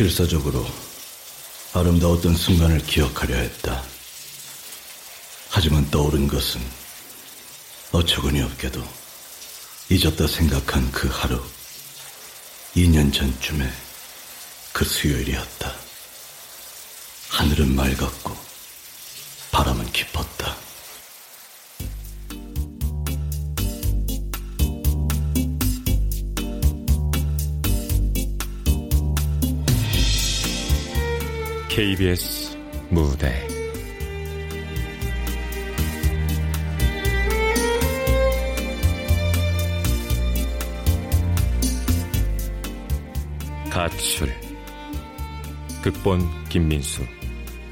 필사적으로 0.00 0.66
아름다웠던 1.74 2.34
순간을 2.34 2.78
기억하려 2.78 3.36
했다. 3.36 3.84
하지만 5.50 5.90
떠오른 5.90 6.26
것은 6.26 6.58
어처구니 7.92 8.40
없게도 8.40 8.82
잊었다 9.90 10.26
생각한 10.26 10.90
그 10.90 11.06
하루, 11.08 11.38
2년 12.76 13.12
전쯤에 13.12 13.70
그 14.72 14.86
수요일이었다. 14.86 15.74
하늘은 17.28 17.74
맑았고 17.74 18.34
바람은 19.50 19.92
깊었다. 19.92 20.39
KBS 31.80 32.58
무대. 32.90 33.32
가출. 43.70 44.28
극본 45.82 46.20
김민수. 46.50 47.02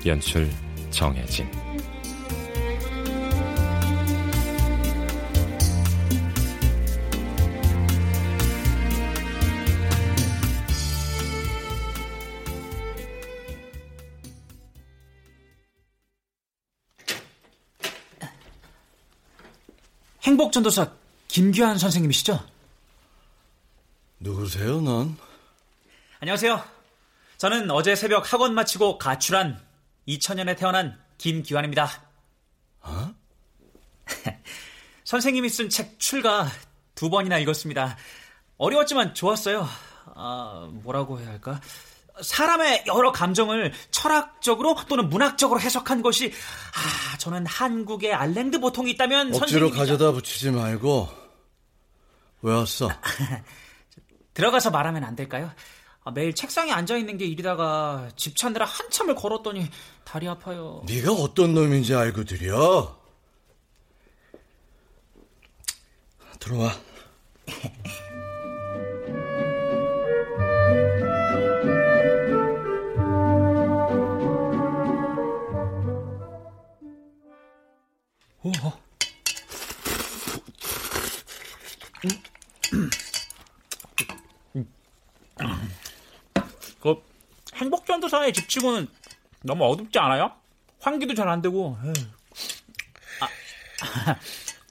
연출 0.07 0.49
정혜진 0.91 1.58
행복전도사 20.59 20.93
김규환 21.29 21.79
선생님이시죠? 21.79 22.45
누구세요, 24.21 24.81
넌? 24.81 25.17
안녕하세요. 26.21 26.63
저는 27.37 27.71
어제 27.71 27.95
새벽 27.95 28.33
학원 28.33 28.55
마치고 28.55 28.99
가출한 28.99 29.61
2000년에 30.09 30.57
태어난 30.57 30.99
김기환입니다. 31.19 31.89
어? 32.81 33.15
선생님이 35.05 35.49
쓴 35.49 35.69
책 35.69 35.99
출가 35.99 36.49
두 36.95 37.11
번이나 37.11 37.39
읽었습니다. 37.39 37.97
어려웠지만 38.57 39.15
좋았어요. 39.15 39.69
아, 40.15 40.69
뭐라고 40.73 41.21
해야 41.21 41.29
할까? 41.29 41.61
사람의 42.23 42.85
여러 42.87 43.13
감정을 43.13 43.73
철학적으로 43.91 44.77
또는 44.89 45.09
문학적으로 45.09 45.61
해석한 45.61 46.03
것이 46.03 46.33
아, 46.33 47.19
저는 47.19 47.47
한국에 47.47 48.13
알랭드 48.13 48.61
보통이 48.61 48.91
있다면 48.93 49.29
억지로 49.29 49.39
선생님이 49.41 49.77
가져다 49.77 50.13
붙이지 50.13 50.51
말고 50.51 51.09
왜 52.43 52.55
왔어? 52.55 52.89
들어가서 54.35 54.71
말하면 54.71 55.05
안 55.05 55.17
될까요? 55.17 55.51
아, 56.05 56.11
매일 56.11 56.35
책상에 56.35 56.73
앉아 56.73 56.97
있는 56.97 57.19
게 57.19 57.27
일이다가 57.27 58.09
집 58.17 58.37
찾느라 58.37 58.65
한참을 58.65 59.15
걸었더니 59.15 59.69
다리 60.05 60.29
아파요. 60.29 60.83
네가 60.87 61.13
어떤 61.13 61.55
놈인지 61.55 61.95
알고 61.95 62.25
들여? 62.25 62.99
들어와. 66.39 66.73
오. 78.65 78.73
그 86.81 86.95
행복전도사의 87.55 88.33
집치고는 88.33 88.89
너무 89.43 89.65
어둡지 89.65 89.99
않아요? 89.99 90.33
환기도 90.81 91.15
잘 91.15 91.29
안 91.29 91.43
되고. 91.43 91.77
아, 93.21 93.27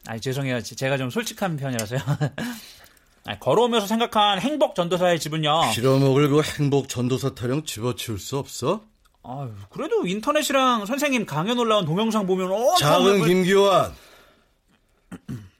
아, 0.08 0.18
죄송해요. 0.18 0.62
제가 0.62 0.98
좀 0.98 1.10
솔직한 1.10 1.58
편이라서요. 1.58 2.00
아니, 3.26 3.40
걸어오면서 3.42 3.88
생각한 3.88 4.40
행복전도사의 4.40 5.20
집은요. 5.20 5.72
빌어먹을 5.74 6.30
그 6.30 6.42
행복 6.42 6.88
전도사 6.88 7.36
타령 7.36 7.66
집어치울 7.66 8.20
수 8.20 8.38
없어? 8.38 8.86
아유, 9.30 9.52
그래도 9.70 10.08
인터넷이랑 10.08 10.86
선생님 10.86 11.26
강연 11.26 11.60
올라온 11.60 11.86
동영상 11.86 12.26
보면 12.26 12.50
어 12.50 12.76
작은 12.78 13.26
김기환. 13.26 13.94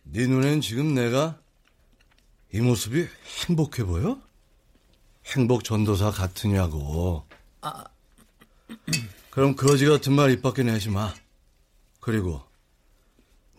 네 0.04 0.26
눈엔 0.26 0.62
지금 0.62 0.94
내가 0.94 1.38
이 2.54 2.62
모습이 2.62 3.08
행복해 3.48 3.84
보여? 3.84 4.22
행복 5.36 5.66
전도사 5.66 6.12
같으냐고. 6.12 7.26
아. 7.62 7.84
그럼 9.32 9.56
거지 9.56 9.86
같은 9.86 10.14
말 10.14 10.32
입 10.32 10.42
밖에 10.42 10.64
내지 10.64 10.90
마. 10.90 11.14
그리고 12.00 12.42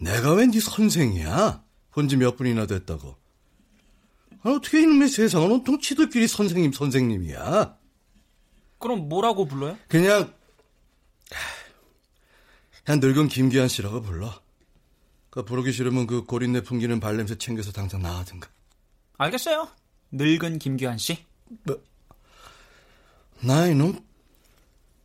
내가 0.00 0.32
왜네 0.32 0.58
선생이야? 0.58 1.62
본지 1.90 2.16
몇 2.16 2.36
분이나 2.36 2.64
됐다고. 2.66 3.16
아, 4.42 4.50
어떻게 4.50 4.80
이놈의 4.82 5.08
세상은 5.08 5.50
온통 5.50 5.80
지들끼리 5.80 6.28
선생님 6.28 6.72
선생님이야? 6.72 7.76
그럼 8.78 9.08
뭐라고 9.08 9.46
불러요? 9.46 9.76
그냥 9.88 10.32
그냥 12.84 13.00
늙은 13.00 13.28
김기환 13.28 13.68
씨라고 13.68 14.00
불러. 14.02 14.32
그 15.30 15.44
부르기 15.44 15.72
싫으면 15.72 16.06
그 16.06 16.24
고린내 16.24 16.62
풍기는 16.62 16.98
발냄새 17.00 17.36
챙겨서 17.36 17.70
당장 17.70 18.00
나가든가. 18.02 18.48
알겠어요. 19.18 19.68
늙은 20.12 20.58
김규환 20.58 20.96
씨. 20.96 21.24
뭐, 21.64 21.82
나 23.40 23.66
이놈 23.66 24.02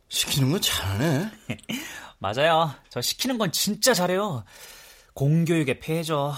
시키는 0.08 0.50
건 0.50 0.60
잘하네. 0.60 1.30
맞아요. 2.18 2.74
저 2.88 3.00
시키는 3.02 3.36
건 3.36 3.52
진짜 3.52 3.92
잘해요. 3.92 4.44
공교육의 5.12 5.78
폐해죠. 5.80 6.34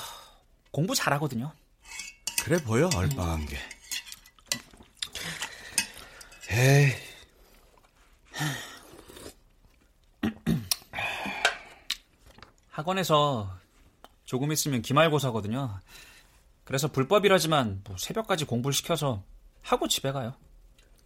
공부 0.72 0.94
잘하거든요. 0.94 1.52
그래 2.42 2.58
보여 2.62 2.88
얼빵한 2.94 3.46
게. 3.46 3.56
에이. 6.50 7.05
학원에서 12.70 13.56
조금 14.24 14.52
있으면 14.52 14.82
기말고사거든요. 14.82 15.80
그래서 16.64 16.88
불법이라지만 16.88 17.82
뭐 17.84 17.96
새벽까지 17.96 18.44
공부를 18.44 18.74
시켜서 18.74 19.22
하고 19.62 19.88
집에 19.88 20.12
가요. 20.12 20.34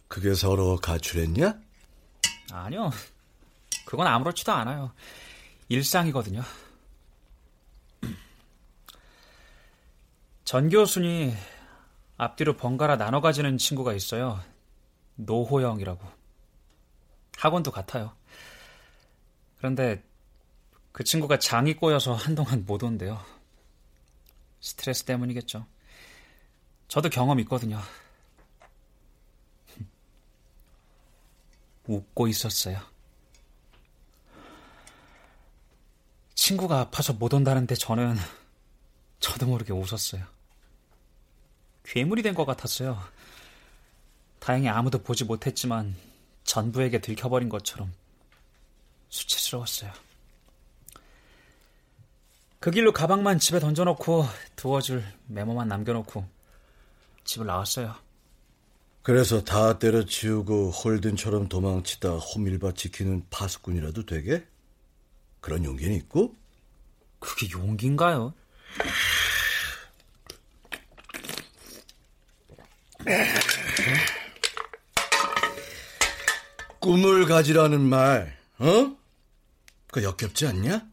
그게 0.07 0.33
서로 0.33 0.75
가출했냐? 0.77 1.59
아니요. 2.51 2.91
그건 3.85 4.07
아무렇지도 4.07 4.51
않아요. 4.51 4.91
일상이거든요. 5.69 6.43
전 10.43 10.69
교순이 10.69 11.33
앞뒤로 12.17 12.57
번갈아 12.57 12.97
나눠 12.97 13.21
가지는 13.21 13.57
친구가 13.57 13.93
있어요. 13.93 14.41
노호영이라고. 15.15 16.20
학원도 17.41 17.71
같아요. 17.71 18.15
그런데 19.57 20.03
그 20.91 21.03
친구가 21.03 21.39
장이 21.39 21.73
꼬여서 21.73 22.13
한동안 22.13 22.67
못 22.67 22.83
온대요. 22.83 23.19
스트레스 24.59 25.05
때문이겠죠. 25.05 25.65
저도 26.87 27.09
경험 27.09 27.39
있거든요. 27.39 27.81
웃고 31.87 32.27
있었어요. 32.27 32.79
친구가 36.35 36.79
아파서 36.79 37.13
못 37.13 37.33
온다는데 37.33 37.73
저는 37.73 38.17
저도 39.19 39.47
모르게 39.47 39.73
웃었어요. 39.73 40.23
괴물이 41.85 42.21
된 42.21 42.35
것 42.35 42.45
같았어요. 42.45 43.01
다행히 44.39 44.69
아무도 44.69 45.01
보지 45.01 45.25
못했지만 45.25 45.95
전부에게 46.43 46.99
들켜버린 46.99 47.49
것처럼 47.49 47.91
수치스러웠어요. 49.09 49.91
그 52.59 52.69
길로 52.69 52.93
가방만 52.93 53.39
집에 53.39 53.59
던져놓고 53.59 54.25
두어줄 54.55 55.03
메모만 55.27 55.67
남겨놓고 55.67 56.25
집을 57.23 57.47
나왔어요. 57.47 57.95
그래서 59.03 59.43
다 59.43 59.79
때려치우고 59.79 60.69
홀든처럼 60.69 61.49
도망치다 61.49 62.17
호밀밭 62.17 62.75
지키는 62.75 63.25
파수꾼이라도 63.31 64.05
되게? 64.05 64.45
그런 65.39 65.65
용기는 65.65 65.95
있고? 65.95 66.35
그게 67.19 67.49
용기인가요? 67.51 68.33
꿈을 76.81 77.25
가지라는 77.25 77.79
말, 77.79 78.35
어? 78.57 78.97
그 79.91 80.03
역겹지 80.03 80.47
않냐? 80.47 80.85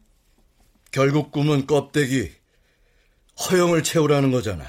결국 0.91 1.31
꿈은 1.31 1.65
껍데기, 1.67 2.31
허영을 3.39 3.83
채우라는 3.83 4.31
거잖아. 4.31 4.65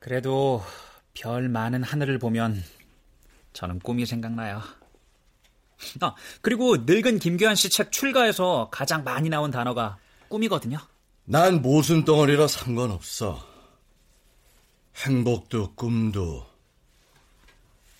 그래도 0.00 0.62
별 1.14 1.48
많은 1.48 1.82
하늘을 1.84 2.18
보면 2.18 2.62
저는 3.52 3.78
꿈이 3.80 4.04
생각나요. 4.04 4.60
아, 6.00 6.14
그리고 6.40 6.76
늙은 6.78 7.18
김규환 7.20 7.54
씨 7.54 7.68
책 7.70 7.92
출가에서 7.92 8.68
가장 8.72 9.04
많이 9.04 9.28
나온 9.28 9.50
단어가 9.52 9.96
꿈이거든요. 10.28 10.78
난 11.24 11.62
모순 11.62 12.04
덩어리라 12.04 12.48
상관없어. 12.48 13.46
행복도 14.96 15.74
꿈도 15.74 16.46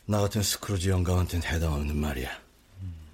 나 0.06 0.20
같은 0.20 0.42
스크루지 0.42 0.90
영감한테는 0.90 1.46
해당 1.46 1.72
없는 1.74 1.96
말이야. 1.96 2.28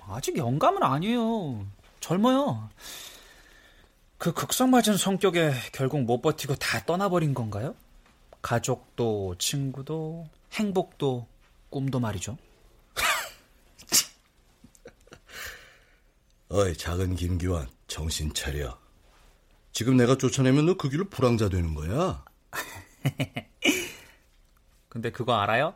아직 0.09 0.37
영감은 0.37 0.83
아니에요. 0.83 1.67
젊어요. 2.01 2.69
그 4.17 4.33
극성 4.33 4.71
맞은 4.71 4.97
성격에 4.97 5.53
결국 5.73 6.03
못 6.03 6.23
버티고 6.23 6.57
다 6.57 6.85
떠나버린 6.85 7.35
건가요? 7.35 7.75
가족도 8.43 9.37
친구도 9.39 10.29
행복도 10.53 11.27
꿈도 11.71 12.01
말이죠. 12.01 12.37
어이 16.49 16.77
작은 16.77 17.15
김기환 17.17 17.69
정신 17.87 18.33
차려. 18.33 18.79
지금 19.73 19.97
내가 19.97 20.17
쫓아내면 20.17 20.67
너 20.67 20.75
그 20.77 20.89
길로 20.89 21.09
불황자 21.09 21.49
되는 21.51 21.75
거야. 21.75 22.25
근데 24.89 25.13
그거 25.13 25.35
알아요? 25.35 25.75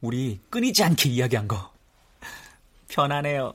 우리 0.00 0.40
끊이지 0.50 0.84
않게 0.84 1.08
이야기한 1.08 1.48
거. 1.48 1.72
편하네요. 2.88 3.52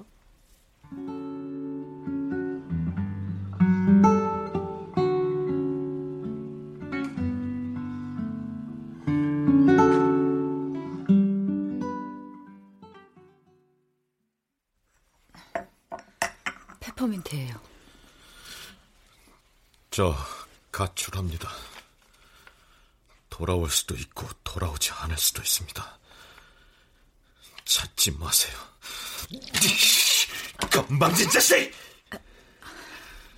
페퍼민트예요. 16.79 17.55
저 19.89 20.15
가출합니다. 20.71 21.49
돌아올 23.29 23.69
수도 23.69 23.95
있고 23.95 24.27
돌아오지 24.43 24.91
않을 24.91 25.17
수도 25.17 25.41
있습니다. 25.41 26.02
찾지 28.03 28.11
마세요. 28.19 28.53
건방진 30.69 31.29
자식! 31.29 31.73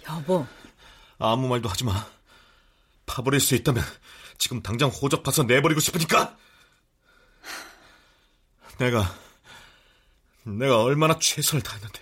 여보. 0.10 0.46
아무 1.20 1.48
말도 1.48 1.70
하지 1.70 1.84
마. 1.84 2.08
파버릴 3.06 3.40
수 3.40 3.54
있다면 3.54 3.84
지금 4.40 4.64
당장 4.64 4.90
호적 4.90 5.24
파서 5.24 5.44
내버리고 5.44 5.80
싶으니까. 5.80 6.36
내가 8.80 9.16
내가 10.44 10.82
얼마나 10.82 11.18
최선을 11.18 11.62
다했는데 11.62 12.02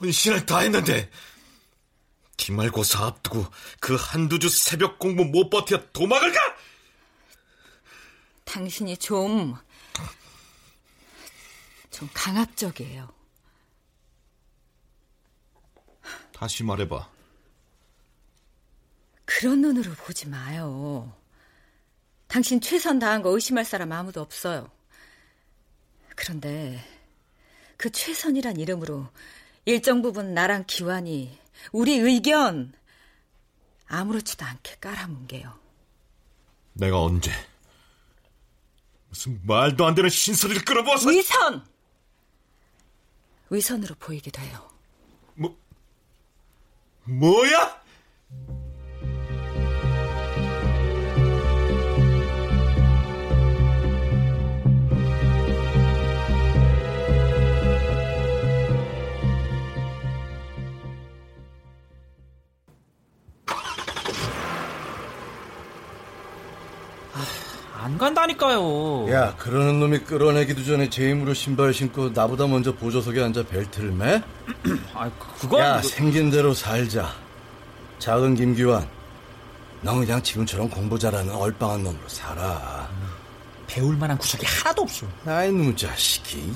혼신을 0.00 0.46
다했는데 0.46 1.10
기말고사 2.36 3.06
앞두고 3.06 3.46
그 3.80 3.94
한두 3.94 4.38
주 4.38 4.48
새벽 4.48 4.98
공부 4.98 5.24
못 5.24 5.48
버텨 5.48 5.90
도망을 5.92 6.32
가! 6.32 6.40
당신이 8.44 8.96
좀, 8.96 9.56
좀 12.00 12.08
강압적이에요. 12.14 13.12
다시 16.32 16.64
말해봐. 16.64 17.10
그런 19.26 19.60
눈으로 19.60 19.92
보지 19.92 20.26
마요. 20.26 21.14
당신 22.26 22.62
최선 22.62 22.98
다한 22.98 23.20
거 23.20 23.28
의심할 23.28 23.66
사람 23.66 23.92
아무도 23.92 24.22
없어요. 24.22 24.70
그런데 26.16 26.82
그 27.76 27.90
최선이란 27.90 28.56
이름으로 28.56 29.06
일정 29.66 30.00
부분 30.00 30.32
나랑 30.32 30.64
기환이 30.66 31.38
우리 31.70 31.98
의견 31.98 32.72
아무렇지도 33.88 34.46
않게 34.46 34.76
깔아뭉개요. 34.80 35.60
내가 36.72 37.02
언제 37.02 37.30
무슨 39.10 39.38
말도 39.44 39.84
안 39.84 39.94
되는 39.94 40.08
신소리를 40.08 40.64
끌어모아서 40.64 41.10
위선! 41.10 41.68
위선으로 43.50 43.94
보이기도 43.98 44.40
해요. 44.40 44.70
뭐 45.34 45.56
뭐야? 47.04 47.82
간다니까요. 68.00 69.12
야, 69.12 69.34
그러는 69.36 69.78
놈이 69.78 69.98
끌어내기도 70.00 70.64
전에 70.64 70.88
제 70.88 71.10
힘으로 71.10 71.34
신발 71.34 71.74
신고 71.74 72.08
나보다 72.08 72.46
먼저 72.46 72.74
보조석에 72.74 73.22
앉아 73.22 73.42
벨트를 73.44 73.92
매? 73.92 74.22
아, 74.94 75.10
그건 75.38 75.60
야, 75.60 75.80
그- 75.82 75.86
생긴 75.88 76.30
대로 76.30 76.54
살자. 76.54 77.12
작은 77.98 78.34
김기환, 78.34 78.88
너 79.82 79.94
그냥 79.94 80.22
지금처럼 80.22 80.70
공부 80.70 80.98
잘하는 80.98 81.34
얼빵한 81.34 81.82
놈으로 81.84 82.08
살아. 82.08 82.88
배울 83.66 83.94
만한 83.96 84.16
구석이 84.16 84.46
하나도 84.46 84.82
없어. 84.82 85.06
아이, 85.26 85.52
놈 85.52 85.76
자식이. 85.76 86.54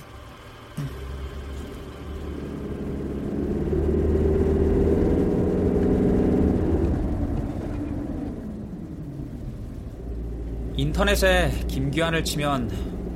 인터넷에 10.95 11.51
김규환을 11.67 12.23
치면 12.23 12.71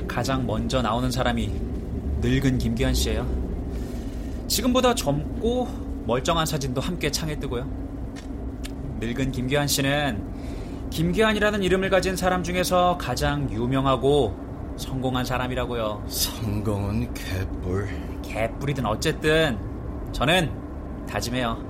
가장 0.09 0.45
먼저 0.45 0.83
나오는 0.83 1.13
사람이 1.13 1.49
늙은 2.21 2.59
김규환 2.59 2.93
씨예요. 2.93 3.25
지금보다 4.49 4.97
젊고 4.97 5.69
멀쩡한 6.05 6.45
사진도 6.45 6.81
함께 6.81 7.09
창에 7.09 7.39
뜨고요. 7.39 7.71
늙은 8.99 9.31
김규환 9.31 9.69
씨는 9.69 10.21
김규환이라는 10.91 11.63
이름을 11.63 11.89
가진 11.89 12.17
사람 12.17 12.43
중에서 12.43 12.99
가장 13.01 13.49
유명하고 13.49 14.75
성공한 14.77 15.25
사람이라고요. 15.25 16.03
성공은 16.09 17.15
개뿔. 17.15 17.89
개뿌리든 18.23 18.87
어쨌든 18.87 19.57
저는 20.11 20.51
다짐해요. 21.09 21.65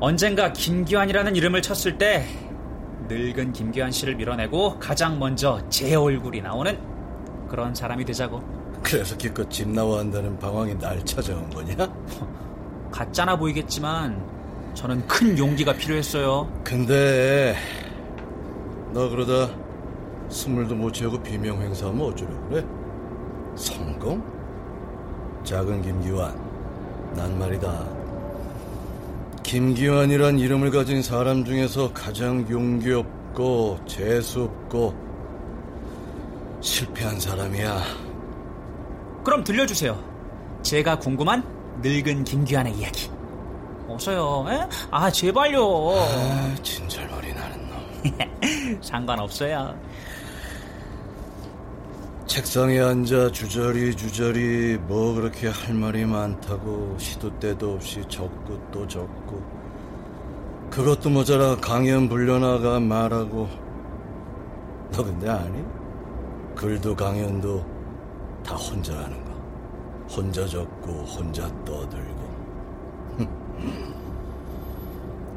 언젠가 0.00 0.52
김규환이라는 0.52 1.34
이름을 1.34 1.62
쳤을 1.62 1.96
때 1.96 2.26
늙은 3.08 3.52
김규환 3.52 3.90
씨를 3.90 4.16
밀어내고 4.16 4.78
가장 4.78 5.18
먼저 5.18 5.60
제 5.70 5.94
얼굴이 5.94 6.42
나오는 6.42 6.78
그런 7.48 7.74
사람이 7.74 8.04
되자고. 8.04 8.42
그래서 8.82 9.16
기껏 9.16 9.50
집 9.50 9.68
나와 9.68 10.00
한다는 10.00 10.38
방황이 10.38 10.78
날 10.78 11.02
찾아온 11.04 11.48
거냐? 11.50 11.74
가짜나 12.92 13.36
보이겠지만 13.36 14.22
저는 14.74 15.06
큰 15.06 15.36
용기가 15.36 15.72
필요했어요. 15.72 16.50
근데 16.62 17.56
너 18.92 19.08
그러다 19.08 19.52
스물도 20.28 20.74
못 20.74 20.92
채우고 20.92 21.22
비명 21.22 21.60
행사하면 21.60 22.06
어쩌려고 22.06 22.48
그래? 22.48 22.64
성공? 23.56 24.22
작은 25.42 25.82
김기환 25.82 26.34
난 27.14 27.38
말이다 27.38 27.97
김기환이란 29.48 30.38
이름을 30.38 30.70
가진 30.70 31.02
사람 31.02 31.42
중에서 31.42 31.90
가장 31.94 32.46
용기 32.50 32.92
없고 32.92 33.78
재수 33.86 34.42
없고 34.42 34.94
실패한 36.60 37.18
사람이야 37.18 37.82
그럼 39.24 39.42
들려주세요. 39.42 39.98
제가 40.60 40.98
궁금한 40.98 41.42
늙은 41.80 42.24
김규환의 42.24 42.74
이야기. 42.74 43.10
어서요. 43.88 44.44
에? 44.50 44.68
아 44.90 45.10
제발요. 45.10 45.92
아 45.96 46.54
진절머리 46.62 47.32
나는 47.32 47.70
놈 47.70 48.82
상관없어요. 48.82 49.74
책상에 52.38 52.78
앉아 52.78 53.32
주저리 53.32 53.96
주저리 53.96 54.78
뭐 54.86 55.12
그렇게 55.12 55.48
할 55.48 55.74
말이 55.74 56.04
많다고 56.04 56.94
시도 56.96 57.36
때도 57.40 57.72
없이 57.72 58.00
적고 58.08 58.70
또 58.70 58.86
적고 58.86 59.42
그것도 60.70 61.10
모자라 61.10 61.56
강연 61.56 62.08
불려나가 62.08 62.78
말하고 62.78 63.48
너 64.92 65.02
근데 65.02 65.28
아니? 65.28 65.64
글도 66.54 66.94
강연도 66.94 67.66
다 68.46 68.54
혼자라는 68.54 69.24
거. 69.24 69.32
혼자 70.08 70.46
적고 70.46 70.92
혼자 70.92 71.42
떠들고. 71.64 72.28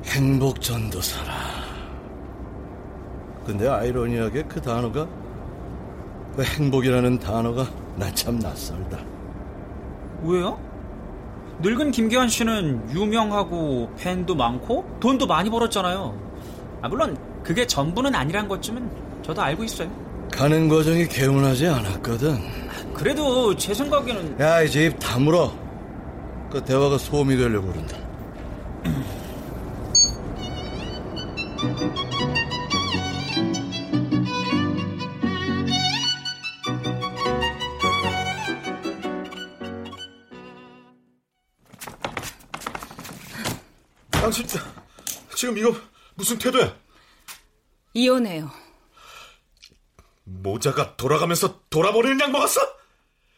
행복 0.05 0.62
전도사라. 0.62 1.34
근데 3.43 3.67
아이러니하게 3.67 4.43
그 4.43 4.62
단어가 4.62 5.08
그 6.36 6.44
행복이라는 6.44 7.20
단어가 7.20 7.68
나 7.98 8.12
참 8.14 8.40
낯설다. 8.40 8.98
왜요? 10.24 10.60
늙은 11.62 11.92
김기환 11.92 12.30
씨는 12.30 12.92
유명하고 12.96 13.92
팬도 13.98 14.36
많고 14.36 14.86
돈도 15.00 15.28
많이 15.28 15.50
벌었잖아요. 15.50 16.18
아, 16.82 16.88
물론 16.88 17.18
그게 17.44 17.66
전부는 17.68 18.16
아니란 18.16 18.48
것쯤은 18.48 18.90
저도 19.24 19.42
알고 19.42 19.64
있어요. 19.64 19.90
가는 20.32 20.70
과정이 20.70 21.08
개운하지 21.08 21.68
않았거든. 21.68 22.40
그래도 22.94 23.56
제 23.56 23.74
생각에는 23.74 24.40
야, 24.40 24.62
이제 24.62 24.86
입 24.86 24.98
다물어. 25.00 25.52
그 26.50 26.64
대화가 26.64 26.98
소음이 26.98 27.36
되려고 27.38 27.68
그런다. 27.68 27.98
당신 44.22 44.48
지금 45.36 45.58
이거 45.58 45.75
무슨 46.16 46.38
태도야? 46.38 46.78
이혼해요. 47.94 48.51
모자가 50.24 50.96
돌아가면서 50.96 51.62
돌아버리는 51.70 52.20
양 52.20 52.32
먹었어? 52.32 52.62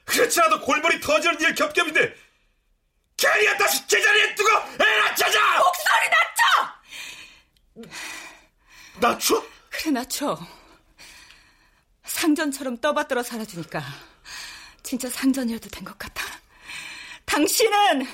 그렇지 0.06 0.40
않아도 0.42 0.62
골머리 0.62 1.00
터지는 1.00 1.40
일 1.40 1.56
겹겹인데 1.56 2.14
캐리야 3.18 3.58
다시 3.58 3.88
제자리에 3.88 4.36
두고 4.36 4.50
애나 4.84 5.16
찾아! 5.16 5.40
목소리 5.60 6.10
낮춰! 7.80 7.90
낮춰? 9.00 9.44
그래 9.70 9.92
낮춰. 9.92 10.38
상전처럼 12.04 12.78
떠받들어 12.78 13.24
살아주니까 13.24 13.82
진짜 14.84 15.10
상전이라도 15.10 15.70
된 15.70 15.86
것 15.86 15.98
같아. 15.98 16.24
당신은 17.26 18.06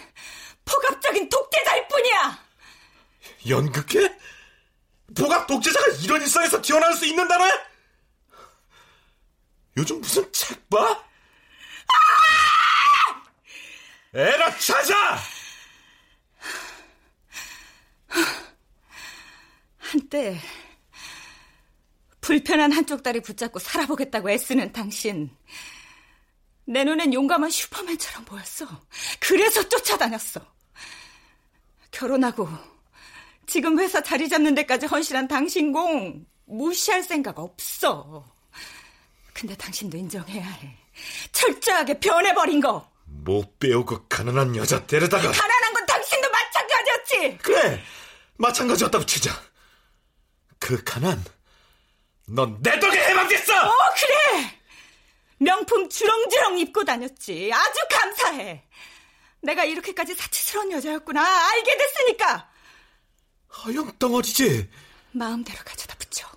포갑적인 0.65 1.27
독재자일 1.29 1.87
뿐이야. 1.87 2.48
연극해? 3.47 4.17
보각 5.15 5.47
독재자가 5.47 5.87
이런 6.03 6.21
일상에서 6.21 6.61
튀어나올 6.61 6.93
수 6.95 7.05
있는 7.05 7.27
단어야? 7.27 7.51
요즘 9.77 10.01
무슨 10.01 10.31
책 10.31 10.69
봐? 10.69 11.03
아! 11.87 13.23
애나 14.13 14.57
찾아! 14.57 15.19
한때 19.77 20.39
불편한 22.21 22.71
한쪽 22.71 23.01
다리 23.01 23.21
붙잡고 23.21 23.57
살아보겠다고 23.59 24.29
애쓰는 24.29 24.71
당신. 24.71 25.35
내 26.65 26.83
눈엔 26.83 27.11
용감한 27.13 27.49
슈퍼맨처럼 27.49 28.25
보였어. 28.25 28.67
그래서 29.19 29.67
쫓아다녔어. 29.67 30.39
결혼하고 31.89 32.47
지금 33.49 33.79
회사 33.79 33.99
자리 34.01 34.29
잡는 34.29 34.53
데까지 34.53 34.85
헌신한 34.85 35.27
당신 35.27 35.71
공 35.73 36.23
무시할 36.45 37.01
생각 37.01 37.39
없어. 37.39 38.23
근데 39.33 39.55
당신도 39.55 39.97
인정해야 39.97 40.45
해. 40.45 40.77
철저하게 41.31 41.99
변해버린 41.99 42.61
거. 42.61 42.87
못 43.05 43.57
배우고 43.57 44.07
가난한 44.07 44.55
여자 44.55 44.85
데려다가 44.85 45.31
가난한 45.31 45.73
건 45.73 45.85
당신도 45.87 46.29
마찬가지였지. 46.29 47.37
그래 47.41 47.81
마찬가지였다고 48.37 49.05
치자 49.07 49.31
그 50.59 50.83
가난 50.83 51.23
넌 52.27 52.61
내 52.61 52.79
덕에 52.79 52.99
해방됐어 52.99 53.53
어, 53.67 53.73
그래! 53.97 54.59
명품 55.39 55.89
주렁주렁 55.89 56.59
입고 56.59 56.83
다녔지. 56.83 57.49
아주 57.51 57.79
감사해. 57.89 58.63
내가 59.41 59.63
이렇게까지 59.63 60.13
사치스러운 60.13 60.71
여자였구나. 60.73 61.49
알게 61.51 61.77
됐으니까. 61.77 62.48
허영덩어리지 63.57 64.69
마음대로 65.11 65.59
가져다 65.63 65.95
붙여. 65.95 66.27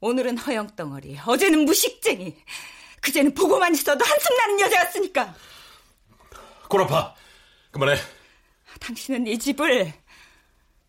오늘은 0.00 0.38
허영덩어리, 0.38 1.18
어제는 1.24 1.64
무식쟁이. 1.64 2.36
그제는 3.00 3.34
보고만 3.34 3.74
있어도 3.74 4.04
한숨 4.04 4.36
나는 4.36 4.60
여자였으니까. 4.60 5.34
꼬라파 6.68 7.14
그만해 7.70 8.00
당신은 8.80 9.26
이 9.26 9.38
집을 9.38 9.92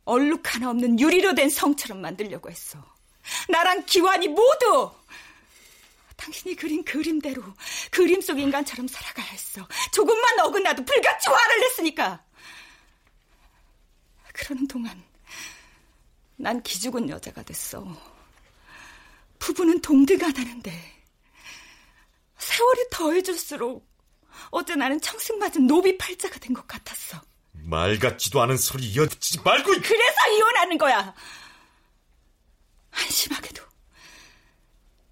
얼룩 0.05 0.53
하나 0.53 0.69
없는 0.69 0.99
유리로 0.99 1.35
된 1.35 1.49
성처럼 1.49 2.01
만들려고 2.01 2.49
했어. 2.49 2.83
나랑 3.49 3.85
기환이 3.85 4.27
모두 4.27 4.91
당신이 6.17 6.55
그린 6.55 6.83
그림대로 6.83 7.43
그림 7.91 8.21
속 8.21 8.39
인간처럼 8.39 8.87
살아가야 8.87 9.25
했어. 9.25 9.67
조금만 9.91 10.39
어긋나도 10.39 10.85
불같이 10.85 11.29
화를 11.29 11.59
냈으니까. 11.61 12.23
그러는 14.33 14.67
동안 14.67 15.01
난 16.35 16.61
기죽은 16.61 17.09
여자가 17.09 17.43
됐어. 17.43 17.85
부부는 19.39 19.81
동등하다는데 19.81 21.03
세월이 22.37 22.85
더해질수록 22.91 23.87
어제 24.49 24.75
나는 24.75 24.99
청승 24.99 25.37
맞은 25.39 25.67
노비 25.67 25.97
팔자가 25.97 26.39
된 26.39 26.53
것 26.53 26.67
같았어. 26.67 27.21
말 27.51 27.97
같지도 27.99 28.41
않은 28.41 28.57
소리 28.57 28.85
이어듣지 28.87 29.39
말고 29.41 29.71
그래서 29.71 30.31
이혼하는 30.35 30.77
거야. 30.77 31.13
한심하게도 32.91 33.63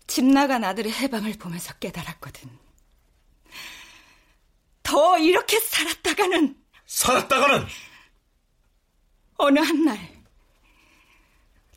집 0.07 0.25
나간 0.25 0.63
아들의 0.63 0.91
해방을 0.91 1.33
보면서 1.33 1.73
깨달았거든. 1.75 2.49
더 4.83 5.17
이렇게 5.17 5.59
살았다가는 5.59 6.61
살았다가는 6.85 7.67
어느 9.41 9.59
한날 9.59 9.97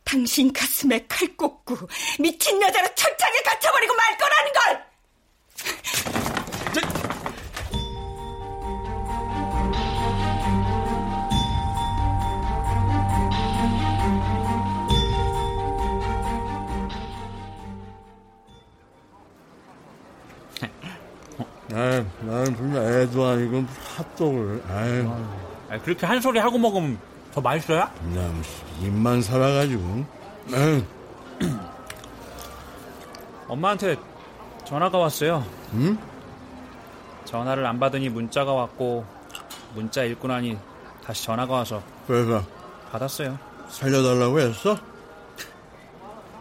당신 0.05 0.53
가슴에 0.53 1.07
칼 1.09 1.35
꽂고 1.35 1.89
미친 2.21 2.61
여자로 2.61 2.87
철창에 2.95 3.41
갇혀버리고 3.43 3.95
말 3.95 4.19
거라는 4.19 4.53
걸! 4.53 4.85
아, 21.73 22.05
나는 22.21 22.55
분명 22.55 22.85
애도 22.85 23.25
아니고 23.25 23.65
핫도그를. 23.97 24.63
아, 25.71 25.79
그렇게 25.79 26.05
한 26.05 26.21
소리 26.21 26.39
하고 26.39 26.59
먹으면 26.59 27.14
더 27.35 27.41
맛있어요? 27.41 27.89
그냥 27.99 28.43
입만 28.81 29.21
살아가지고. 29.21 30.05
엄마한테 33.49 33.97
전화가 34.65 34.99
왔어요. 34.99 35.45
응? 35.73 35.99
전화를 37.25 37.67
안 37.67 37.81
받으니 37.81 38.09
문자가 38.09 38.53
왔고 38.53 39.05
문자 39.75 40.05
읽고 40.05 40.29
나니 40.29 40.57
다시 41.05 41.25
전화가 41.25 41.55
와서 41.55 41.83
그래서 42.07 42.45
받았어요. 42.93 43.37
살려달라고 43.69 44.39
했어? 44.39 44.79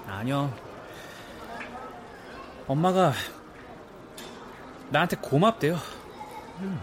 아니요. 0.07 0.53
엄마가 2.67 3.13
나한테 4.89 5.17
고맙대요. 5.17 5.75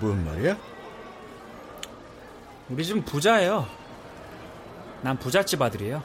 뭔 0.01 0.25
말이야? 0.27 0.57
우리 2.71 2.85
집은 2.85 3.05
부자예요. 3.05 3.80
난 5.03 5.19
부잣집 5.19 5.61
아들이에요. 5.63 6.03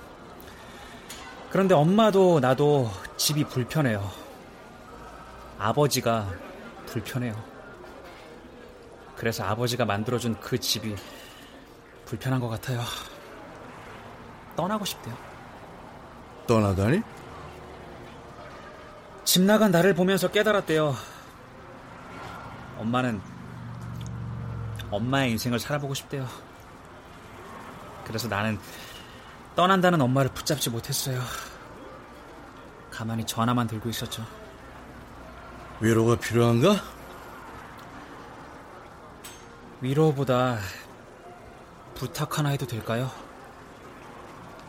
그런데 1.50 1.74
엄마도 1.74 2.40
나도 2.40 2.90
집이 3.18 3.46
불편해요. 3.46 4.10
아버지가 5.58 6.30
불편해요. 6.88 7.36
그래서 9.16 9.44
아버지가 9.44 9.86
만들어준 9.86 10.40
그 10.40 10.60
집이 10.60 10.96
불편한 12.06 12.40
것 12.40 12.50
같아요. 12.50 12.82
떠나고 14.56 14.86
싶대요. 14.86 15.16
떠나다니? 16.48 17.02
집 19.24 19.42
나간 19.42 19.72
나를 19.72 19.94
보면서 19.94 20.30
깨달았대요. 20.30 20.96
엄마는 22.78 23.22
엄마의 24.92 25.32
인생을 25.32 25.60
살아보고 25.60 25.94
싶대요. 25.94 26.28
그래서 28.06 28.28
나는 28.28 28.60
떠난다는 29.56 30.02
엄마를 30.02 30.32
붙잡지 30.32 30.70
못했어요. 30.70 31.22
가만히 32.92 33.26
전화만 33.26 33.68
들고 33.68 33.90
있었죠. 33.90 34.26
위로가 35.82 36.16
필요한가? 36.16 36.76
위로보다 39.82 40.58
부탁 41.96 42.38
하나 42.38 42.50
해도 42.50 42.66
될까요? 42.66 43.12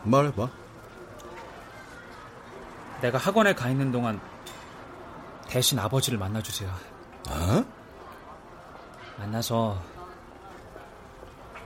말해봐. 0.03 0.49
내가 3.01 3.17
학원에 3.17 3.53
가 3.53 3.69
있는 3.69 3.91
동안 3.91 4.19
대신 5.47 5.79
아버지를 5.79 6.17
만나주세요. 6.17 6.69
어? 7.29 7.65
만나서 9.17 9.81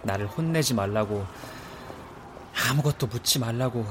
나를 0.04 0.28
혼내지 0.28 0.74
말라고 0.74 1.26
아무것도 2.72 3.08
묻지 3.08 3.38
말라고 3.38 3.86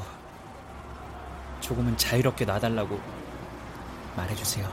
조금은 1.61 1.97
자유롭게 1.99 2.47
놔달라고 2.47 2.99
말해주세요. 4.17 4.73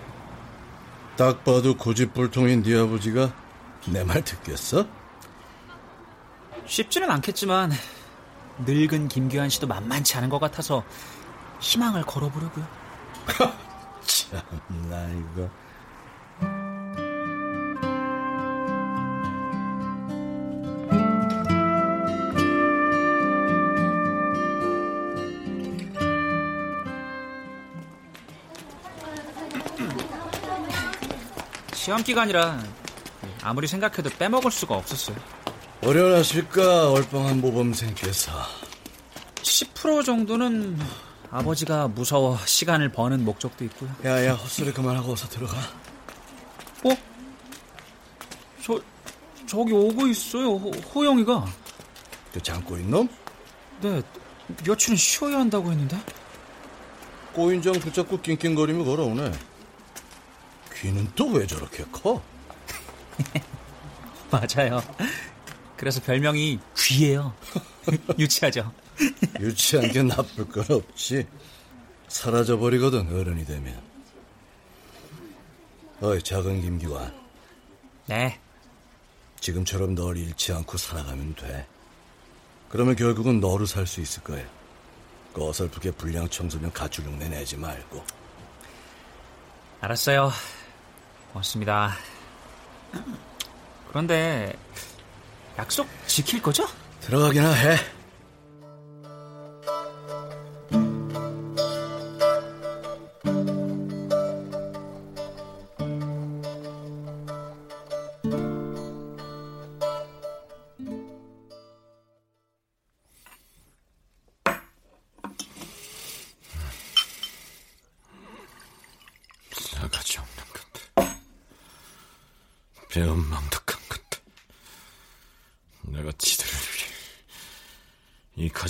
딱 1.18 1.44
봐도 1.44 1.76
고집불통인 1.76 2.64
네 2.64 2.78
아버지가 2.80 3.34
내 3.88 4.04
말 4.04 4.24
듣겠어? 4.24 4.86
쉽지는 6.66 7.10
않겠지만 7.12 7.72
늙은 8.66 9.08
김규환 9.10 9.50
씨도 9.50 9.68
만만치 9.68 10.16
않은 10.18 10.30
것 10.30 10.40
같아서 10.40 10.84
희망을 11.60 12.04
걸어보려고요. 12.04 12.66
참나 14.06 15.10
이거. 15.10 15.50
시험 31.88 32.04
기간이라 32.04 32.62
아무리 33.44 33.66
생각해도 33.66 34.10
빼먹을 34.20 34.52
수가 34.52 34.76
없었어요. 34.76 35.16
어련하실까 35.82 36.92
얼빵한 36.92 37.40
모범생께서. 37.40 38.30
10% 39.36 40.04
정도는 40.04 40.78
아버지가 41.32 41.88
무서워 41.88 42.38
시간을 42.46 42.92
버는 42.92 43.24
목적도 43.24 43.64
있고요. 43.64 43.90
야야 44.04 44.34
헛소리 44.34 44.74
그만하고 44.74 45.14
어서 45.14 45.30
들어가. 45.30 45.56
어? 46.84 46.90
저 48.62 48.82
저기 49.46 49.72
오고 49.72 50.08
있어요. 50.08 50.58
호, 50.58 50.72
호영이가. 50.72 51.46
그 52.34 52.44
장꼬인 52.44 52.92
놈? 52.92 53.08
네. 53.80 54.02
며칠은 54.66 54.98
쉬어야 54.98 55.40
한다고 55.40 55.72
했는데. 55.72 55.98
꼬인장 57.32 57.76
붙잡고 57.76 58.22
낑낑거리며 58.22 58.84
걸어오네. 58.84 59.32
귀는 60.82 61.10
또 61.16 61.28
왜 61.34 61.46
저렇게 61.48 61.84
커? 61.92 62.22
맞아요. 64.32 64.82
그래서 65.76 66.02
별명이 66.02 66.60
귀예요. 66.78 67.34
유치하죠. 68.20 68.72
유치한 69.40 69.92
게 69.92 70.04
나쁠 70.04 70.48
건 70.50 70.66
없지. 70.70 71.28
사라져버리거든 72.08 73.08
어른이 73.16 73.46
되면. 73.46 73.80
어이 76.02 76.22
작은 76.22 76.62
김기환. 76.62 77.14
네. 78.08 78.40
지금처럼 79.40 79.96
널 79.96 80.18
잃지 80.18 80.52
않고 80.54 80.78
살아가면 80.78 81.36
돼. 81.36 81.68
그러면 82.70 82.96
결국은 82.96 83.40
너로 83.40 83.66
살 83.66 83.88
수 83.88 84.02
있을 84.02 84.24
거야. 84.24 84.44
그 85.34 85.48
어설프게 85.48 85.92
불량 85.92 86.28
청소년 86.30 86.72
가출용 86.72 87.18
내 87.20 87.30
내지 87.30 87.56
말고. 87.56 88.04
알았어요. 89.82 90.32
고맙습니다. 91.32 91.96
그런데 93.90 94.56
약속 95.58 95.88
지킬 96.08 96.42
거죠? 96.42 96.68
들어가기나 97.02 97.52
해. 97.52 97.78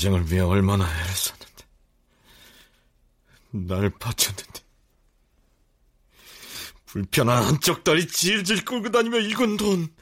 가정을 0.07 0.31
위해 0.31 0.41
얼마나 0.41 0.85
애를 0.85 1.05
썼는데. 1.13 1.65
날 3.51 3.89
바쳤는데. 3.89 4.61
불편한 6.85 7.43
한쪽 7.43 7.83
다리 7.83 8.07
질질 8.07 8.63
끌고 8.65 8.89
다니며 8.91 9.19
읽은 9.19 9.57
돈. 9.57 9.93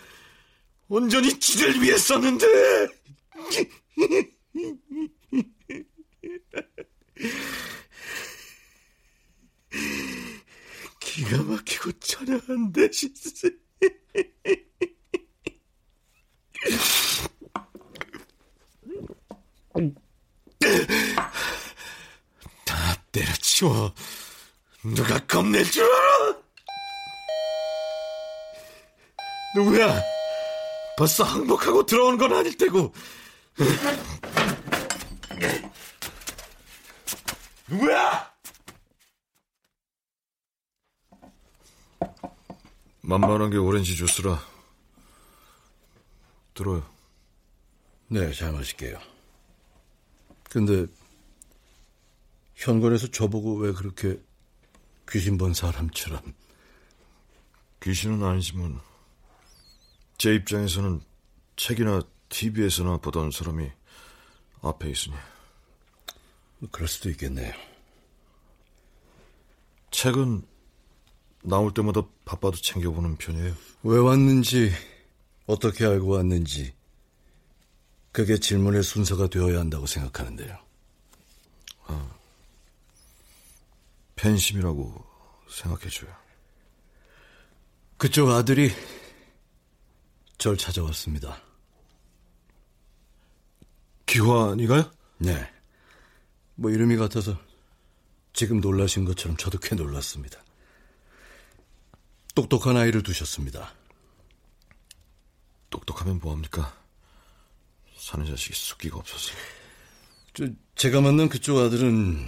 온전히 0.87 1.39
지들 1.39 1.81
위해 1.81 1.97
썼는데. 1.97 2.45
기가 10.99 11.43
막히고 11.43 11.91
처량한 11.93 12.71
대신 12.73 13.13
다 22.65 22.95
때려치워 23.11 23.93
누가 24.83 25.19
겁낼 25.25 25.69
줄 25.69 25.83
알아? 25.83 26.45
누구야? 29.55 30.01
벌써 30.97 31.23
항복하고 31.23 31.85
들어온 31.85 32.17
건 32.17 32.33
아닐 32.33 32.57
테고 32.57 32.93
누구야? 37.67 38.35
만만한 43.01 43.51
게 43.51 43.57
오렌지 43.57 43.95
주스라. 43.95 44.39
들어요. 46.53 46.83
네, 48.07 48.31
잘 48.33 48.51
마실게요. 48.51 48.99
근데 50.49 50.87
현관에서 52.55 53.07
저보고 53.07 53.57
왜 53.57 53.73
그렇게 53.73 54.19
귀신 55.09 55.37
본 55.37 55.53
사람처럼 55.53 56.21
귀신은 57.83 58.23
아니지만 58.23 58.79
제 60.17 60.33
입장에서는 60.35 61.01
책이나 61.55 62.01
TV에서나 62.29 62.97
보던 62.97 63.31
사람이 63.31 63.69
앞에 64.61 64.89
있으니 64.89 65.15
그럴 66.71 66.87
수도 66.87 67.09
있겠네요. 67.09 67.53
책은 69.91 70.45
나올 71.43 71.73
때마다 71.73 72.01
바빠도 72.25 72.57
챙겨보는 72.57 73.17
편이에요. 73.17 73.55
왜 73.83 73.97
왔는지 73.99 74.71
어떻게 75.45 75.85
알고 75.85 76.09
왔는지 76.09 76.73
그게 78.11 78.39
질문의 78.39 78.81
순서가 78.81 79.27
되어야 79.27 79.59
한다고 79.59 79.85
생각하는데요. 79.85 80.57
팬심이라고 84.15 85.05
생각해줘요. 85.49 86.09
그쪽 87.97 88.29
아들이 88.31 88.71
절 90.37 90.57
찾아왔습니다. 90.57 91.41
기환이가요? 94.05 94.91
네. 95.17 95.51
뭐 96.55 96.71
이름이 96.71 96.97
같아서 96.97 97.37
지금 98.33 98.59
놀라신 98.59 99.05
것처럼 99.05 99.37
저도 99.37 99.57
꽤 99.59 99.75
놀랐습니다. 99.75 100.43
똑똑한 102.33 102.75
아이를 102.75 103.01
두셨습니다. 103.01 103.73
똑똑하면 105.69 106.19
뭐합니까? 106.19 106.77
사는 107.97 108.25
자식이 108.25 108.53
숫기가 108.53 108.97
없어서. 108.97 109.31
저, 110.33 110.47
제가 110.75 111.01
만난 111.01 111.29
그쪽 111.29 111.57
아들은 111.57 112.27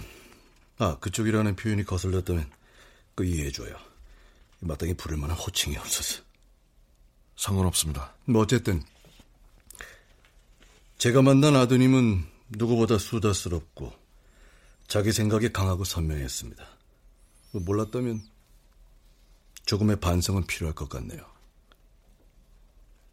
아 0.78 0.98
그쪽이라는 0.98 1.56
표현이 1.56 1.84
거슬렸다면 1.84 2.50
그 3.14 3.24
이해해줘요. 3.24 3.76
마땅히 4.60 4.94
부를 4.94 5.18
만한 5.18 5.36
호칭이 5.36 5.76
없어서. 5.76 6.22
상관없습니다. 7.38 8.12
뭐 8.24 8.42
어쨌든 8.42 8.82
제가 10.98 11.22
만난 11.22 11.54
아드님은 11.54 12.26
누구보다 12.50 12.98
수다스럽고 12.98 13.92
자기 14.88 15.12
생각이 15.12 15.52
강하고 15.52 15.84
선명했습니다. 15.84 16.66
뭐 17.52 17.62
몰랐다면 17.62 18.22
조금의 19.64 20.00
반성은 20.00 20.46
필요할 20.46 20.74
것 20.74 20.88
같네요. 20.88 21.20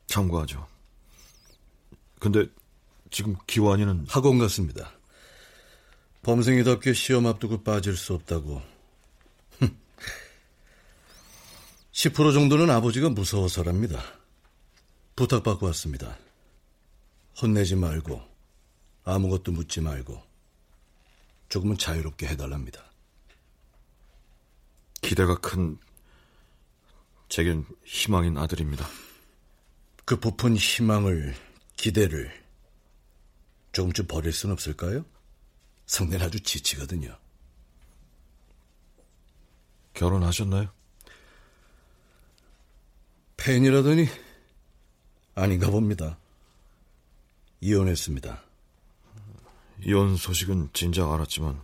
참고하죠. 0.08 0.68
근데 2.20 2.48
지금 3.12 3.36
기완이는 3.46 4.08
학원 4.10 4.40
갔습니다. 4.40 4.92
범생이답게 6.24 6.94
시험 6.94 7.28
앞두고 7.28 7.62
빠질 7.62 7.96
수 7.96 8.16
없다고. 8.16 8.62
10% 12.06 12.34
정도는 12.34 12.70
아버지가 12.70 13.10
무서워서랍니다. 13.10 14.00
부탁받고 15.16 15.66
왔습니다. 15.68 16.16
혼내지 17.42 17.76
말고 17.76 18.22
아무것도 19.06 19.52
묻지 19.52 19.82
말고 19.82 20.22
조금은 21.50 21.80
자유롭게 21.80 22.28
해달랍니다. 22.28 22.84
기대가 25.02 25.40
큰 25.40 25.80
제겐 27.28 27.66
희망인 27.86 28.38
아들입니다. 28.38 28.88
그 30.06 30.20
부푼 30.20 30.56
희망을 30.56 31.36
기대를 31.76 32.32
조금쯤 33.72 34.06
버릴 34.06 34.32
순 34.32 34.52
없을까요? 34.52 35.06
상대는 35.88 36.24
아주 36.24 36.40
지치거든요. 36.40 37.18
결혼하셨나요? 39.94 40.85
팬이라더니 43.46 44.08
아닌가 45.36 45.70
봅니다. 45.70 46.18
이혼했습니다. 47.62 48.42
이혼 49.86 50.18
소식은 50.18 50.70
진작 50.74 51.12
알았지만 51.12 51.62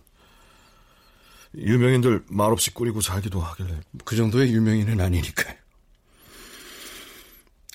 유명인들 1.56 2.26
말없이 2.28 2.72
꾸리고 2.72 3.00
살기도 3.00 3.40
하길래 3.40 3.80
그 4.04 4.14
정도의 4.14 4.52
유명인은 4.52 5.00
아니니까요. 5.00 5.56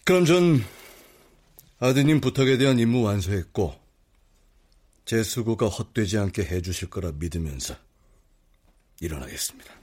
그럼 0.06 0.24
전 0.24 0.64
아드님 1.80 2.22
부탁에 2.22 2.58
대한 2.58 2.80
임무 2.80 3.02
완수했고 3.02 3.78
제 5.04 5.22
수고가 5.22 5.68
헛되지 5.68 6.18
않게 6.18 6.44
해주실 6.44 6.90
거라 6.90 7.12
믿으면서 7.12 7.76
일어나겠습니다. 9.02 9.74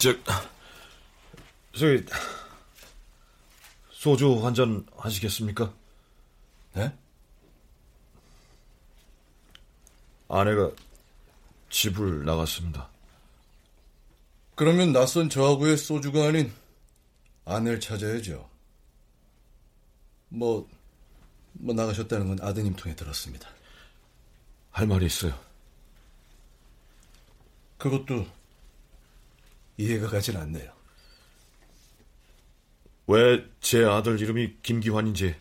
즉 0.00 0.24
저기 1.76 2.06
소주 3.92 4.44
한 4.46 4.54
잔 4.54 4.86
하시겠습니까? 4.96 5.74
네? 6.72 6.90
아내가 10.26 10.70
집을 11.68 12.24
나갔습니다. 12.24 12.88
그러면 14.54 14.92
낯선 14.92 15.28
저하고의 15.28 15.76
소주가 15.76 16.28
아닌 16.28 16.50
아내를 17.44 17.78
찾아야죠. 17.78 18.48
뭐, 20.30 20.66
뭐 21.52 21.74
나가셨다는 21.74 22.28
건 22.28 22.38
아드님 22.40 22.74
통해 22.74 22.96
들었습니다. 22.96 23.50
할 24.70 24.86
말이 24.86 25.04
있어요. 25.04 25.38
그것도 27.76 28.39
이해가 29.80 30.08
가진 30.08 30.36
않네요. 30.36 30.72
왜 33.06 33.50
제 33.60 33.84
아들 33.84 34.20
이름이 34.20 34.58
김기환인지 34.62 35.36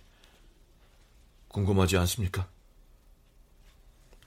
궁금하지 1.49 1.97
않습니까? 1.97 2.47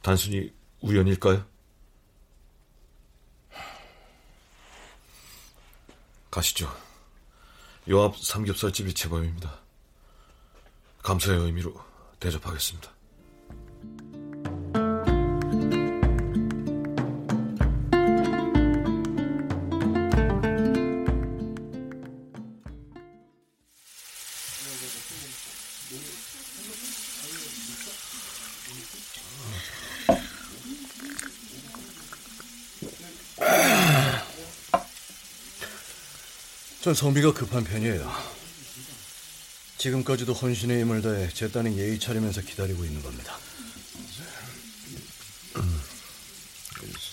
단순히 0.02 0.52
우연일까요? 0.80 1.46
가시죠. 6.30 6.68
요 7.88 8.02
앞 8.04 8.16
삼겹살집이 8.16 8.94
제법입니다. 8.94 9.60
감사의 11.02 11.38
의미로 11.40 11.74
대접하겠습니다. 12.20 12.90
전 36.92 36.94
성비가 36.94 37.32
급한 37.32 37.64
편이에요. 37.64 38.12
지금까지도 39.78 40.34
헌신의 40.34 40.80
힘을 40.80 41.00
다해 41.00 41.30
제 41.32 41.50
딸은 41.50 41.78
예의 41.78 41.98
차리면서 41.98 42.42
기다리고 42.42 42.84
있는 42.84 43.02
겁니다. 43.02 43.38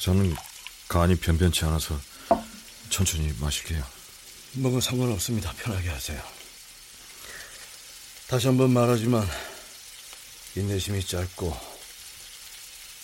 저는 0.01 0.35
간이 0.89 1.15
변변치 1.15 1.63
않아서 1.63 1.97
천천히 2.89 3.33
마실게요. 3.39 3.81
뭐건 4.55 4.81
상관없습니다. 4.81 5.53
편하게 5.53 5.87
하세요. 5.87 6.21
다시 8.27 8.47
한번 8.47 8.71
말하지만 8.71 9.25
인내심이 10.57 11.05
짧고 11.05 11.57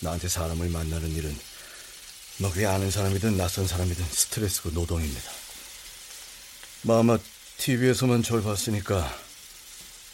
나한테 0.00 0.28
사람을 0.28 0.68
만나는 0.68 1.10
일은 1.10 1.34
뭐 2.36 2.52
그게 2.52 2.66
아는 2.66 2.90
사람이든 2.90 3.38
낯선 3.38 3.66
사람이든 3.66 4.04
스트레스고 4.04 4.72
노동입니다. 4.72 5.35
마마 6.86 7.18
TV에서만 7.58 8.22
절 8.22 8.44
봤으니까 8.44 9.12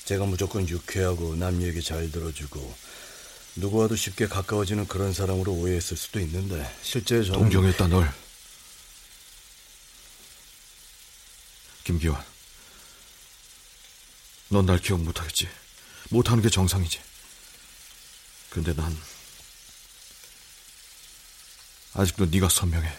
제가 0.07 0.25
무조건 0.25 0.67
유쾌하고 0.67 1.37
남 1.37 1.61
얘기 1.61 1.83
잘 1.83 2.11
들어주고 2.11 2.75
누구와도 3.57 3.95
쉽게 3.95 4.27
가까워지는 4.27 4.87
그런 4.89 5.13
사람으로 5.13 5.53
오해했을 5.53 5.99
수도 5.99 6.19
있는데 6.21 6.75
실제 6.83 7.23
저는 7.23 7.41
동경했다 7.41 7.89
널. 7.89 8.11
김기환. 11.85 12.25
넌 14.49 14.65
날 14.65 14.79
기억 14.79 15.03
못하겠지. 15.03 15.51
못하는 16.09 16.43
게 16.43 16.49
정상이지. 16.49 17.01
근데 18.49 18.73
난 18.75 18.99
아직도 21.93 22.27
네가 22.27 22.49
선명해. 22.49 22.91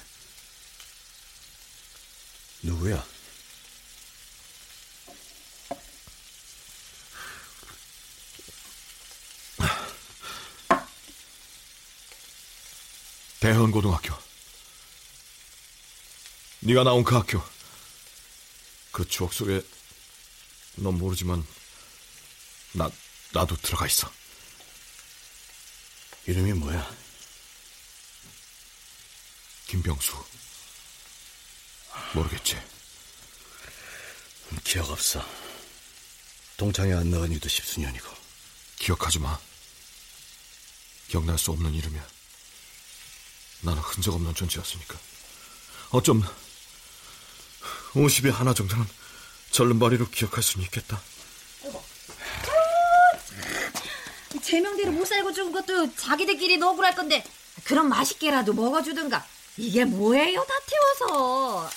누구야? 2.62 3.12
대헌고등학교. 13.43 14.17
네가 16.62 16.86
나온 16.86 17.03
그 17.03 17.13
학교. 17.13 17.43
그 18.93 19.06
추억 19.06 19.34
속에 19.34 19.62
넌 20.75 20.97
모르지만 20.97 21.45
나 22.71 22.89
나도 23.34 23.58
들어가 23.58 23.86
있어. 23.86 24.10
이름이 26.25 26.53
뭐야? 26.53 26.89
김병수. 29.67 30.13
모르겠지. 32.13 32.58
기억 34.63 34.89
없어. 34.89 35.21
동창회 36.56 36.93
안 36.93 37.12
나간 37.12 37.29
지도 37.34 37.49
십수년이고. 37.49 38.08
기억하지 38.77 39.19
마. 39.19 39.38
기억날 41.10 41.38
수 41.38 41.51
없는 41.51 41.73
이름이야. 41.73 42.12
나는 43.63 43.82
흔적 43.82 44.13
없는 44.13 44.34
존재였으니까. 44.36 44.97
어쩜 45.91 46.23
50에 47.93 48.32
하나 48.32 48.54
정도는 48.54 48.86
절름발이로 49.52 50.10
기억할 50.10 50.43
수는 50.43 50.65
있겠다. 50.65 50.99
제명대로 54.41 54.91
못 54.91 55.06
살고 55.06 55.32
죽은 55.32 55.52
것도 55.52 55.95
자기들끼리 55.95 56.62
억울할 56.62 56.95
건데 56.95 57.23
그럼 57.63 57.89
맛있게라도 57.89 58.54
먹어주든가. 58.54 59.26
이게 59.58 59.86
뭐예요 59.86 60.43
다 60.43 60.54
태워서? 60.65 61.69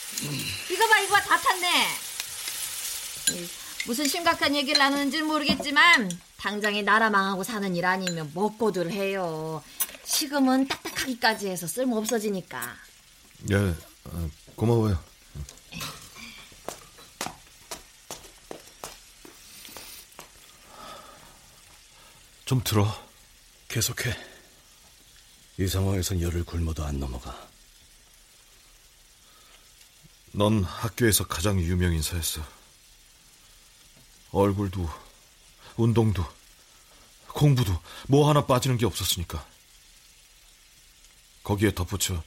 이거 0.71 0.89
봐 0.89 0.99
이거 1.01 1.15
봐 1.15 1.21
다 1.21 1.37
탔네. 1.39 1.87
이, 3.33 3.49
무슨 3.87 4.09
심각한 4.09 4.55
얘기를 4.57 4.79
나누는지는 4.79 5.27
모르겠지만 5.27 6.11
당장에 6.39 6.81
나라 6.83 7.11
망하고 7.11 7.45
사는 7.45 7.75
일 7.77 7.85
아니면 7.85 8.31
먹고들 8.35 8.91
해요 8.91 9.63
식음은 10.07 10.69
딱딱하기까지 10.69 11.49
해서 11.49 11.67
쓸모 11.67 11.99
없어지니까 11.99 12.77
예, 13.51 13.57
어, 13.57 14.31
고마워요. 14.55 14.99
좀 22.47 22.63
들어. 22.63 22.87
계속해. 23.69 24.17
이 25.59 25.67
상황에선 25.67 26.21
열을 26.23 26.45
굶어도 26.45 26.85
안 26.85 27.01
넘어가. 27.01 27.37
넌 30.33 30.63
학교에서 30.63 31.27
가장 31.27 31.59
유명 31.61 31.93
인사였어. 31.93 32.41
얼굴도, 34.31 34.89
운동도, 35.77 36.25
공부도 37.29 37.77
뭐 38.07 38.29
하나 38.29 38.47
빠지는 38.47 38.77
게 38.79 38.87
없었으니까. 38.87 39.56
거기에 41.47 41.73
덧붙여 41.73 42.25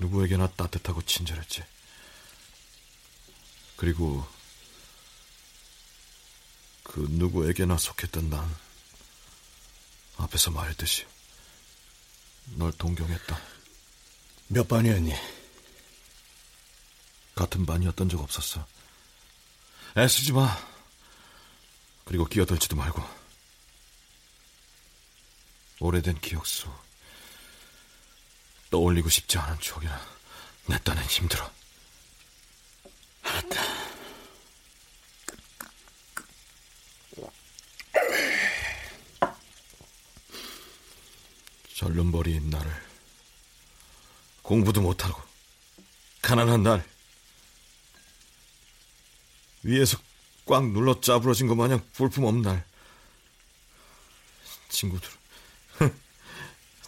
누구에게나 0.00 0.50
따뜻하고 0.52 1.02
친절했지. 1.02 1.62
그리고 3.76 4.26
그 6.82 7.00
누구에게나 7.10 7.76
속했던 7.76 8.30
난 8.30 8.56
앞에서 10.16 10.50
말했듯이 10.50 11.06
널 12.56 12.72
동경했다. 12.72 13.38
몇 14.46 14.66
반이었니? 14.66 15.12
같은 17.34 17.66
반이었던 17.66 18.08
적 18.08 18.18
없었어. 18.18 18.66
애쓰지 19.94 20.32
마. 20.32 20.56
그리고 22.06 22.24
끼어들지도 22.24 22.76
말고. 22.76 23.04
오래된 25.80 26.18
기억 26.22 26.46
속 26.46 26.87
떠올리고 28.70 29.08
싶지 29.08 29.38
않은 29.38 29.58
추억이나 29.60 30.00
내 30.66 30.78
딴엔 30.78 31.04
힘들어. 31.04 31.50
알았다. 33.22 33.78
절름버리인 41.74 42.50
나를 42.50 42.70
공부도 44.42 44.80
못하고 44.80 45.22
가난한 46.22 46.64
날 46.64 46.84
위에서 49.62 49.98
꽉 50.44 50.66
눌러 50.72 51.00
짜부러진 51.00 51.46
것 51.46 51.54
마냥 51.54 51.80
볼품없는 51.94 52.42
날 52.42 52.64
친구들 54.70 55.08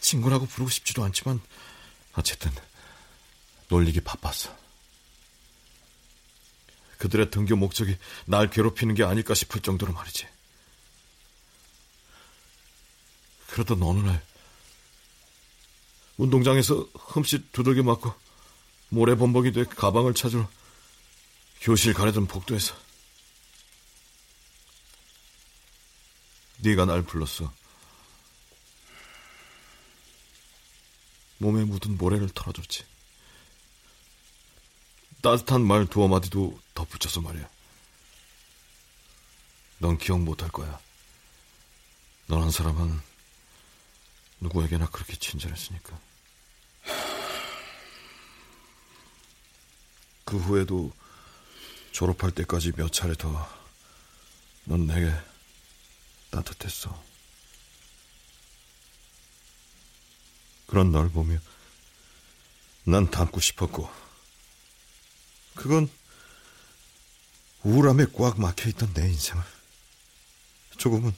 친구라고 0.00 0.46
부르고 0.46 0.70
싶지도 0.70 1.04
않지만 1.04 1.40
어쨌든 2.14 2.50
놀리기 3.68 4.00
바빴어 4.00 4.56
그들의 6.98 7.30
등교 7.30 7.56
목적이 7.56 7.96
날 8.26 8.50
괴롭히는 8.50 8.94
게 8.94 9.04
아닐까 9.04 9.34
싶을 9.34 9.62
정도로 9.62 9.92
말이지 9.92 10.26
그러던 13.48 13.82
어느 13.82 14.00
날 14.00 14.22
운동장에서 16.18 16.86
흠칫 16.94 17.52
두들겨 17.52 17.82
맞고 17.82 18.14
모래 18.90 19.14
범벅이 19.14 19.52
돼 19.52 19.64
가방을 19.64 20.14
찾으러 20.14 20.48
교실 21.60 21.94
가려던 21.94 22.26
복도에서 22.26 22.74
네가 26.58 26.84
날 26.84 27.02
불렀어. 27.02 27.52
몸에 31.40 31.64
묻은 31.64 31.96
모래를 31.96 32.29
털어줬지. 32.31 32.85
따뜻한 35.22 35.66
말 35.66 35.87
두어 35.87 36.09
마디도 36.09 36.59
덧붙여서 36.74 37.20
말이야. 37.20 37.48
넌 39.79 39.98
기억 39.98 40.20
못할 40.20 40.50
거야. 40.50 40.79
너란 42.26 42.50
사람은 42.50 43.00
누구에게나 44.40 44.88
그렇게 44.90 45.16
친절했으니까. 45.16 45.98
그 50.24 50.38
후에도 50.38 50.92
졸업할 51.92 52.31
때까지 52.31 52.72
몇 52.72 52.92
차례 52.92 53.14
더 53.14 53.61
넌 54.64 54.87
내게 54.87 55.12
따뜻했어. 56.31 57.09
그런 60.70 60.92
널 60.92 61.11
보며 61.11 61.37
난 62.85 63.11
닮고 63.11 63.40
싶었고, 63.40 63.90
그건 65.56 65.90
우울함에 67.64 68.06
꽉 68.16 68.40
막혀있던 68.40 68.94
내 68.94 69.09
인생을 69.09 69.42
조금은 70.78 71.12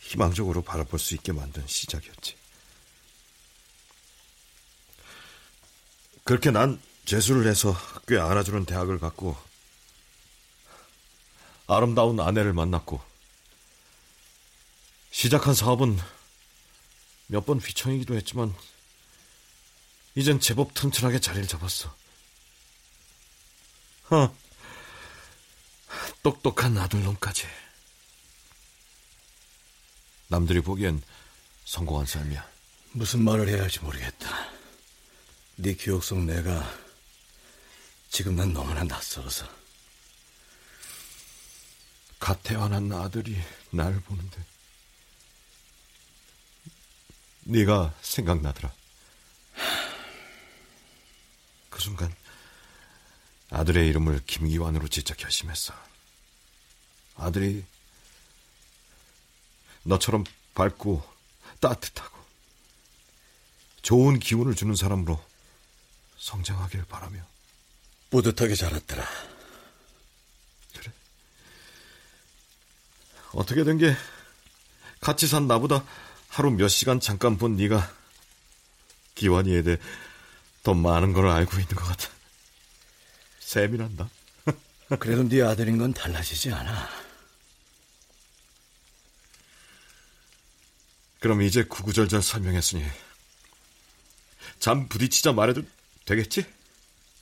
희망적으로 0.00 0.62
바라볼 0.62 0.98
수 0.98 1.14
있게 1.14 1.32
만든 1.32 1.62
시작이었지. 1.66 2.36
그렇게 6.24 6.50
난 6.50 6.80
재수를 7.04 7.46
해서 7.46 7.76
꽤 8.06 8.18
알아주는 8.18 8.64
대학을 8.64 8.98
갔고 8.98 9.36
아름다운 11.66 12.18
아내를 12.18 12.54
만났고 12.54 13.02
시작한 15.10 15.52
사업은 15.52 15.98
몇 17.28 17.44
번 17.44 17.58
휘청이기도 17.60 18.14
했지만 18.16 18.54
이젠 20.14 20.40
제법 20.40 20.74
튼튼하게 20.74 21.20
자리를 21.20 21.46
잡았어. 21.46 21.94
어, 24.10 24.36
똑똑한 26.22 26.76
아들놈까지. 26.76 27.46
남들이 30.28 30.60
보기엔 30.60 31.02
성공한 31.64 32.06
삶이야. 32.06 32.46
무슨 32.92 33.22
말을 33.22 33.48
해야 33.48 33.62
할지 33.62 33.80
모르겠다. 33.80 34.50
네 35.56 35.74
기억 35.74 36.02
속 36.02 36.20
내가 36.24 36.74
지금 38.10 38.36
난 38.36 38.52
너무나 38.52 38.82
낯설어서. 38.84 39.46
갓 42.18 42.42
태어난 42.42 42.90
아들이 42.92 43.36
날 43.70 44.00
보는데 44.00 44.44
네가 47.48 47.94
생각나더라. 48.02 48.70
그 51.70 51.80
순간 51.80 52.14
아들의 53.50 53.88
이름을 53.88 54.20
김기환으로 54.26 54.88
진짜 54.88 55.14
결심했어. 55.14 55.72
아들이 57.16 57.64
너처럼 59.82 60.24
밝고 60.54 61.02
따뜻하고 61.60 62.18
좋은 63.80 64.18
기운을 64.18 64.54
주는 64.54 64.74
사람으로 64.74 65.18
성장하길 66.18 66.84
바라며. 66.84 67.22
뿌듯하게 68.10 68.54
자랐더라. 68.56 69.06
그래. 70.76 70.92
어떻게 73.32 73.64
된 73.64 73.78
게 73.78 73.94
같이 75.00 75.26
산 75.26 75.46
나보다 75.46 75.84
하루 76.28 76.50
몇 76.50 76.68
시간 76.68 77.00
잠깐 77.00 77.36
본 77.38 77.56
네가 77.56 77.92
기환이에 79.14 79.62
대해 79.62 79.76
더 80.62 80.74
많은 80.74 81.12
걸 81.12 81.28
알고 81.28 81.58
있는 81.58 81.74
것 81.74 81.84
같아. 81.84 82.08
난다. 83.76 84.08
그래도 85.00 85.26
네 85.28 85.42
아들인 85.42 85.78
건 85.78 85.92
달라지지 85.92 86.52
않아. 86.52 86.88
그럼 91.20 91.42
이제 91.42 91.64
구구절절 91.64 92.22
설명했으니 92.22 92.84
잠 94.60 94.88
부딪히자 94.88 95.32
말해도 95.32 95.62
되겠지? 96.04 96.46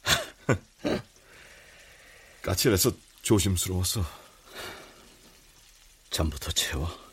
까칠해서 2.43 2.93
조심스러웠어. 3.23 4.05
잠부터 6.11 6.51
채워. 6.53 7.06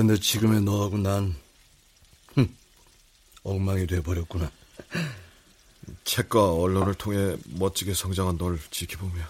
근데 0.00 0.18
지금의 0.18 0.62
너하고 0.62 0.96
난 0.96 1.36
흠, 2.32 2.56
엉망이 3.42 3.86
돼버렸구나. 3.86 4.50
책과 6.04 6.54
언론을 6.54 6.94
통해 6.94 7.36
멋지게 7.44 7.92
성장한 7.92 8.38
널 8.38 8.58
지켜보며 8.70 9.22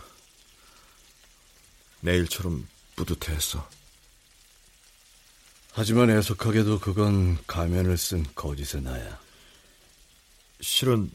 내일처럼 2.02 2.68
뿌듯해했어. 2.94 3.68
하지만 5.72 6.09
애석하게도 6.09 6.78
그건 6.78 7.44
가면을 7.48 7.98
쓴 7.98 8.24
거짓의 8.37 8.85
나야. 8.85 9.18
실은 10.61 11.11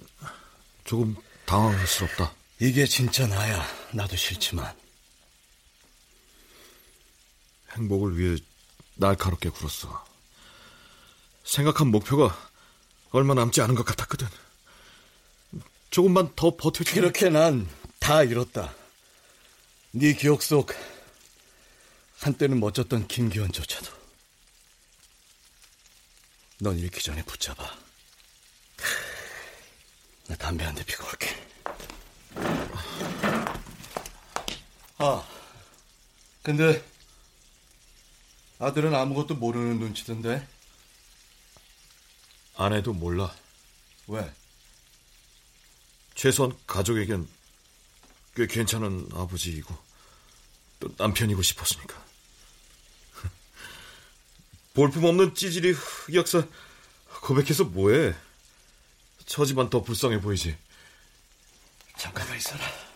조금 0.84 1.16
당황스럽다. 1.46 2.34
이게 2.60 2.86
진짜 2.86 3.26
나야. 3.26 3.66
나도 3.94 4.18
싫지만. 4.18 4.76
행복을 7.72 8.18
위해 8.18 8.38
날카롭게 8.96 9.50
굴었어. 9.50 10.06
생각한 11.44 11.88
목표가 11.88 12.36
얼마 13.12 13.34
남지 13.34 13.62
않은 13.62 13.76
것 13.76 13.84
같았거든. 13.86 14.28
조금만 15.90 16.34
더 16.36 16.56
버텨주면 16.56 17.04
이렇게 17.04 17.30
난 17.30 17.68
다 18.00 18.22
잃었다. 18.22 18.72
네 19.92 20.14
기억 20.14 20.44
속 20.44 20.72
한때는 22.20 22.60
멋졌던 22.60 23.08
김기현조차도 23.08 23.92
넌 26.60 26.78
잃기 26.78 27.02
전에 27.02 27.24
붙잡아. 27.24 27.76
나 30.28 30.36
담배 30.36 30.64
한 30.66 30.76
대 30.76 30.84
피고 30.84 31.08
올게. 31.08 31.36
아, 35.00 35.28
근데 36.44 36.84
아들은 38.60 38.96
아무것도 38.96 39.36
모르는 39.36 39.80
눈치던데 39.80 40.48
아내도 42.56 42.94
몰라. 42.94 43.34
왜? 44.08 44.32
최소한 46.14 46.58
가족에겐 46.66 47.28
꽤 48.36 48.48
괜찮은 48.48 49.10
아버지이고 49.14 49.76
또 50.80 50.90
남편이고 50.98 51.42
싶었으니까. 51.42 52.04
볼품없는 54.74 55.36
찌질이 55.36 55.72
흑역사 55.72 56.48
고백해서 57.22 57.66
뭐해? 57.66 58.16
처지만 59.26 59.70
더 59.70 59.82
불쌍해 59.82 60.22
보이지. 60.22 60.58
잠깐만 61.98 62.38
있어라. 62.38 62.95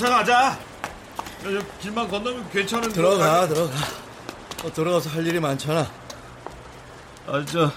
야, 0.00 0.06
2차 0.06 0.08
가자. 0.08 0.34
야, 0.34 0.58
저 1.42 1.78
길만 1.80 2.08
건너면 2.08 2.48
괜찮은 2.50 2.90
들어가, 2.92 3.46
들어가. 3.46 3.72
어, 4.64 4.72
들어가서 4.72 5.10
할 5.10 5.26
일이 5.26 5.38
많잖아. 5.40 5.86
아, 7.26 7.44
저 7.46 7.70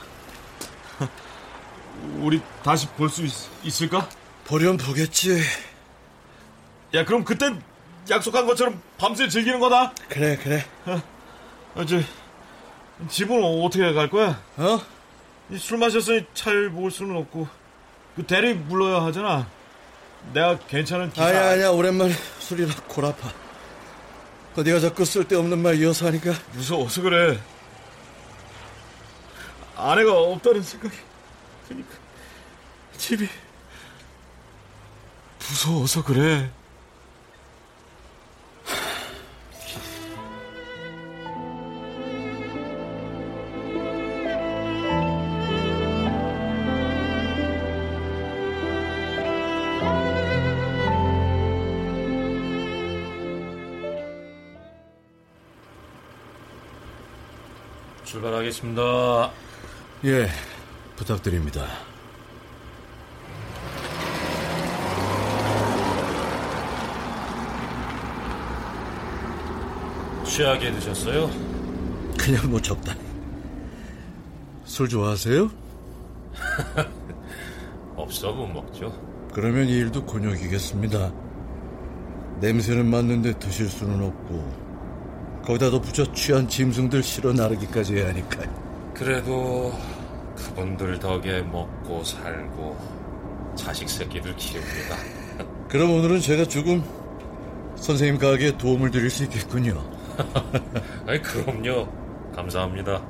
우리 2.19 2.41
다시 2.63 2.87
볼 2.87 3.09
수 3.09 3.23
있을까? 3.63 4.07
보련 4.45 4.77
보겠지. 4.77 5.41
야, 6.93 7.05
그럼 7.05 7.23
그땐 7.23 7.61
약속한 8.09 8.45
것처럼 8.45 8.81
밤새 8.97 9.27
즐기는 9.27 9.59
거다. 9.59 9.93
그래, 10.09 10.37
그래. 10.37 10.65
아, 10.85 11.85
저 11.85 11.99
집은 13.09 13.43
어떻게 13.43 13.91
갈 13.93 14.09
거야? 14.09 14.41
어? 14.57 14.79
이술 15.49 15.77
마셨으니 15.77 16.25
차를 16.33 16.69
모을 16.69 16.89
수는 16.91 17.15
없고 17.17 17.47
그 18.15 18.23
대리 18.25 18.57
불러야 18.57 19.03
하잖아. 19.05 19.47
내가 20.31 20.57
괜찮은 20.59 21.11
기사. 21.11 21.25
아니야, 21.25 21.49
아니야. 21.51 21.69
오랜만에 21.69 22.13
술이라 22.39 22.73
골 22.87 23.05
아파. 23.05 23.31
그 24.55 24.61
네가 24.61 24.79
자꾸 24.79 25.03
쓸데없는 25.03 25.59
말 25.59 25.79
이어서 25.81 26.07
하니까 26.07 26.33
무서워서 26.53 27.01
그래. 27.01 27.39
아내가 29.75 30.13
없다는 30.13 30.61
생각이 30.61 30.95
드니까 31.67 31.89
집이 32.97 33.27
무서워서 35.39 36.03
그래. 36.03 36.51
하겠습니다. 58.63 59.31
예, 60.05 60.27
부탁드립니다. 60.95 61.67
취하게 70.25 70.71
드셨어요? 70.71 71.29
그냥 72.17 72.49
뭐 72.49 72.59
적당히. 72.59 72.99
술 74.63 74.87
좋아하세요? 74.87 75.51
없어 77.95 78.31
못 78.31 78.47
먹죠. 78.47 78.91
그러면 79.33 79.67
이 79.67 79.73
일도 79.73 80.05
곤욕이겠습니다. 80.05 81.13
냄새는 82.39 82.89
맡는데 82.89 83.37
드실 83.39 83.67
수는 83.67 84.01
없고 84.03 84.72
거기다 85.45 85.69
덧붙여 85.69 86.11
취한 86.13 86.47
짐승들 86.47 87.03
실어 87.03 87.33
나르기까지 87.33 87.95
해야 87.97 88.07
하니까요. 88.09 88.93
그래도 88.93 89.73
그분들 90.35 90.99
덕에 90.99 91.41
먹고 91.41 92.03
살고 92.03 92.77
자식 93.55 93.89
새끼들 93.89 94.35
키웁니다. 94.35 94.95
그럼 95.67 95.91
오늘은 95.91 96.21
제가 96.21 96.45
조금 96.45 96.83
선생님 97.75 98.19
가게에 98.19 98.57
도움을 98.57 98.91
드릴 98.91 99.09
수 99.09 99.23
있겠군요. 99.23 99.83
아니 101.05 101.21
그럼요. 101.21 101.87
감사합니다. 102.33 103.03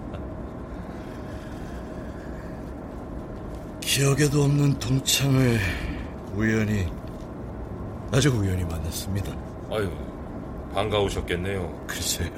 기억에도 3.80 4.44
없는 4.44 4.80
동창을 4.80 5.60
우연히 6.34 6.88
아주 8.12 8.30
우연히 8.30 8.64
만났습니다. 8.64 9.32
아유 9.70 9.92
반가우셨겠네요. 10.74 11.86
글쎄요. 11.88 12.30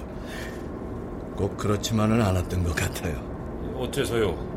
꼭 1.35 1.57
그렇지만은 1.57 2.21
않았던 2.21 2.63
것 2.63 2.75
같아요. 2.75 3.15
어째서요? 3.77 4.55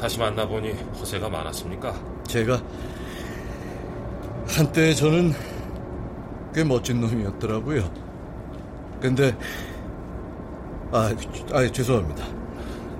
다시 0.00 0.18
만나보니 0.18 0.72
허세가 0.98 1.28
많았습니까? 1.28 1.94
제가 2.26 2.60
한때 4.46 4.92
저는 4.94 5.32
꽤 6.54 6.64
멋진 6.64 7.00
놈이었더라고요. 7.00 7.90
근데 9.00 9.36
아, 10.92 11.12
아 11.52 11.68
죄송합니다. 11.68 12.24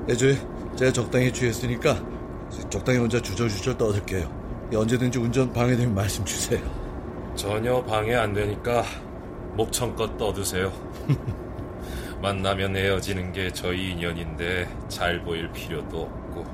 애초에 0.08 0.36
제가 0.76 0.92
적당히 0.92 1.32
취했으니까 1.32 1.96
적당히 2.68 2.98
혼자 2.98 3.20
주저주저 3.20 3.76
떠들게요. 3.76 4.44
언제든지 4.74 5.18
운전 5.18 5.52
방해되면 5.52 5.94
말씀 5.94 6.24
주세요. 6.24 6.60
전혀 7.36 7.82
방해 7.84 8.14
안 8.14 8.32
되니까 8.32 8.84
목청껏 9.56 10.18
떠드세요. 10.18 10.72
만나면 12.20 12.76
헤어지는 12.76 13.32
게 13.32 13.52
저희 13.52 13.92
인연인데 13.92 14.68
잘 14.88 15.22
보일 15.22 15.50
필요도 15.52 16.00
없고 16.00 16.44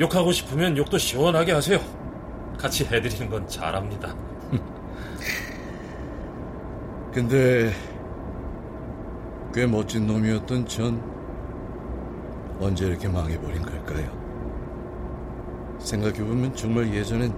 욕하고 0.00 0.32
싶으면 0.32 0.76
욕도 0.76 0.98
시원하게 0.98 1.52
하세요. 1.52 1.78
같이 2.58 2.84
해드리는 2.84 3.28
건 3.28 3.46
잘합니다. 3.48 4.14
근데 7.12 7.72
꽤 9.52 9.66
멋진 9.66 10.06
놈이었던 10.06 10.66
전 10.66 11.14
언제 12.60 12.86
이렇게 12.86 13.08
망해버린 13.08 13.62
걸까요? 13.62 14.24
생각해보면 15.78 16.54
정말 16.56 16.92
예전엔 16.92 17.32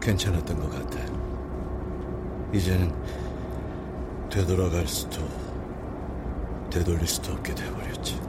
괜찮았던 0.00 0.58
것 0.58 0.70
같아요. 0.70 1.23
이제는 2.54 2.92
되돌아갈 4.30 4.86
수도 4.86 5.20
되돌릴 6.70 7.06
수도 7.06 7.32
없게 7.32 7.54
돼버렸지. 7.54 8.20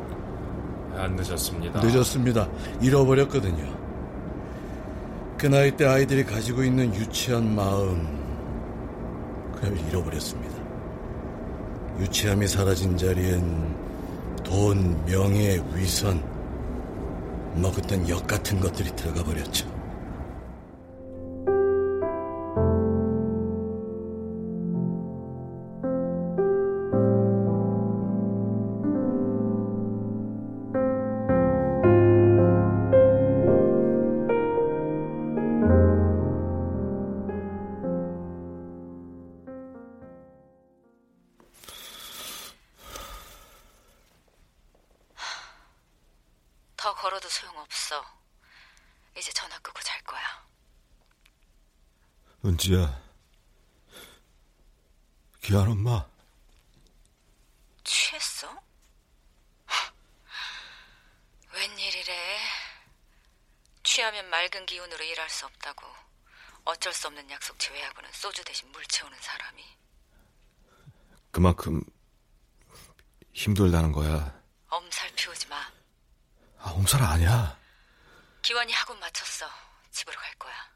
안 0.95 1.15
늦었습니다. 1.15 1.81
늦었습니다. 1.81 2.47
잃어버렸거든요. 2.81 3.75
그 5.37 5.47
나이 5.47 5.75
때 5.75 5.85
아이들이 5.85 6.23
가지고 6.23 6.63
있는 6.63 6.93
유치한 6.95 7.55
마음, 7.55 8.07
그걸 9.55 9.77
잃어버렸습니다. 9.89 10.55
유치함이 11.99 12.47
사라진 12.47 12.97
자리엔 12.97 13.75
돈, 14.43 15.03
명예, 15.05 15.61
위선, 15.73 16.23
뭐 17.53 17.71
그땐 17.71 18.07
역 18.09 18.25
같은 18.27 18.59
것들이 18.59 18.89
들어가 18.95 19.23
버렸죠. 19.23 19.74
지야. 52.65 52.99
귀한 55.43 55.67
엄마. 55.67 56.03
취했어? 57.83 58.59
웬일이래? 61.53 62.39
취하면 63.83 64.27
맑은 64.31 64.65
기운으로 64.65 65.03
일할 65.03 65.29
수 65.29 65.45
없다고. 65.45 65.85
어쩔 66.63 66.91
수 66.91 67.05
없는 67.05 67.29
약속 67.29 67.59
제외하고는 67.59 68.11
소주 68.13 68.43
대신 68.43 68.71
물 68.71 68.83
채우는 68.87 69.15
사람이. 69.21 69.63
그만큼 71.29 71.83
힘들다는 73.31 73.91
거야. 73.91 74.41
엄살 74.69 75.11
피우지 75.13 75.49
마. 75.49 75.71
아, 76.57 76.71
엄살 76.71 77.03
아니야. 77.03 77.59
기완이 78.41 78.73
학원 78.73 78.99
마쳤어. 78.99 79.47
집으로 79.91 80.19
갈 80.19 80.33
거야. 80.39 80.74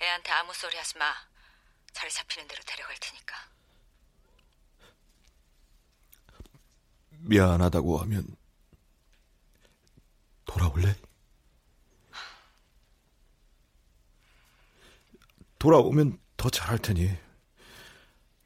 애한테 0.00 0.30
아무 0.32 0.52
소리 0.54 0.76
하지 0.76 0.96
마. 0.98 1.14
자리 1.92 2.10
잡히는 2.10 2.46
대로 2.46 2.62
데려갈 2.64 2.96
테니까. 2.98 3.36
미안하다고 7.10 7.98
하면 7.98 8.36
돌아올래? 10.44 10.94
돌아오면 15.58 16.18
더 16.36 16.48
잘할 16.48 16.78
테니 16.78 17.18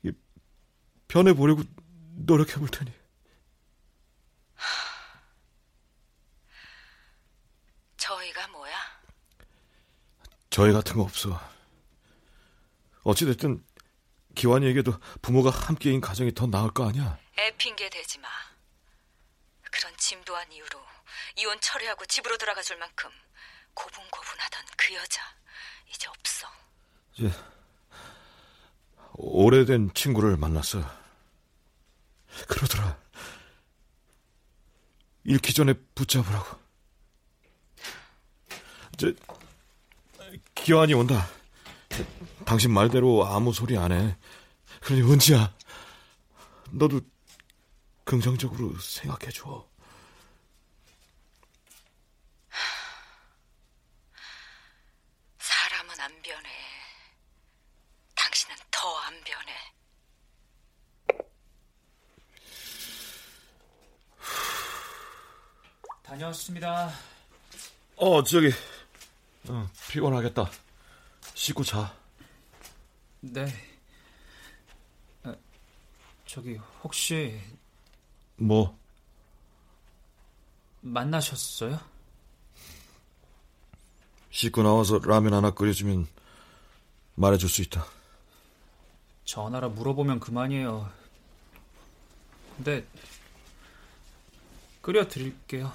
이, 0.03 0.12
변해 1.09 1.34
보려고 1.34 1.62
노력해 2.14 2.55
볼 2.55 2.68
테니 2.68 2.90
저희가 7.98 8.48
뭐야? 8.48 9.03
저희 10.53 10.70
같은 10.72 10.96
거 10.96 11.03
없어 11.03 11.40
어찌됐든 13.05 13.64
기환이에게도 14.34 14.92
부모가 15.22 15.48
함께인 15.48 16.00
가정이 16.03 16.34
더 16.34 16.46
나을 16.46 16.70
거 16.70 16.86
아니야 16.86 17.18
애 17.38 17.57
핑계 17.57 17.88
대지 17.88 18.18
마. 18.18 18.28
그런 19.70 19.96
짐도한 19.96 20.53
이유로 20.53 20.78
이혼 21.38 21.59
처리하고 21.61 22.05
집으로 22.05 22.36
돌아가 22.36 22.61
줄 22.61 22.76
만큼 22.76 23.11
고분고분하던 23.74 24.64
그 24.76 24.94
여자 24.94 25.22
이제 25.88 26.07
없어. 26.09 26.46
이제 27.14 27.32
오래된 29.14 29.94
친구를 29.94 30.36
만났어. 30.36 30.82
그러더라. 32.48 32.98
잃기 35.24 35.55
전에 35.55 35.72
붙잡으라고. 35.94 36.61
이제 38.94 39.14
기환이 40.55 40.95
온다. 40.95 41.26
당신 42.45 42.72
말대로 42.72 43.26
아무 43.26 43.53
소리 43.53 43.76
안 43.76 43.93
해. 43.93 44.16
그러니 44.80 45.03
은지야, 45.03 45.55
너도 46.70 47.01
긍정적으로 48.05 48.78
생각해 48.78 49.30
줘. 49.33 49.66
사람은 55.39 56.01
안 56.01 56.22
변해. 56.22 56.49
당신은 58.14 58.57
더 58.70 58.99
안 59.07 59.12
변해. 59.24 59.53
다녀왔습니다. 66.03 66.93
어, 67.97 68.22
저기, 68.24 68.51
어, 69.49 69.68
피곤하겠다. 69.90 70.51
씻고 71.34 71.64
자. 71.64 71.95
네. 73.20 73.47
아, 75.24 75.34
저기 76.26 76.57
혹시 76.82 77.40
뭐, 78.36 78.78
만나셨어요? 80.80 81.78
씻고 84.30 84.62
나와서 84.62 84.99
라면 84.99 85.34
하나 85.34 85.51
끓여주면 85.51 86.09
말해줄 87.14 87.49
수 87.49 87.62
있다. 87.62 87.86
전화라 89.24 89.68
물어보면 89.68 90.20
그만이에요. 90.20 90.90
근데 92.57 92.86
끓여 94.80 95.07
드릴게요. 95.07 95.72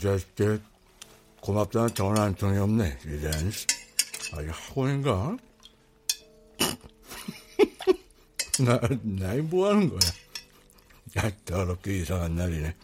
자식들. 0.00 0.60
고맙다는 1.40 1.94
전화 1.94 2.22
한 2.22 2.34
통이 2.34 2.58
없네, 2.58 2.98
이젠. 3.06 3.32
아, 4.32 4.42
이거 4.42 4.52
학원인가? 4.52 5.36
나, 8.64 8.80
나이 9.02 9.40
뭐 9.40 9.68
하는 9.68 9.88
거야? 9.88 10.00
야, 11.18 11.30
더럽게 11.44 11.98
이상한 11.98 12.34
날이네. 12.34 12.74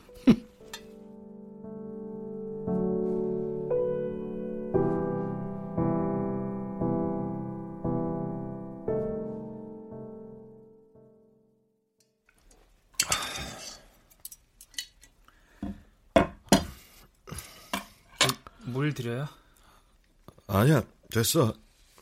됐어. 21.16 21.54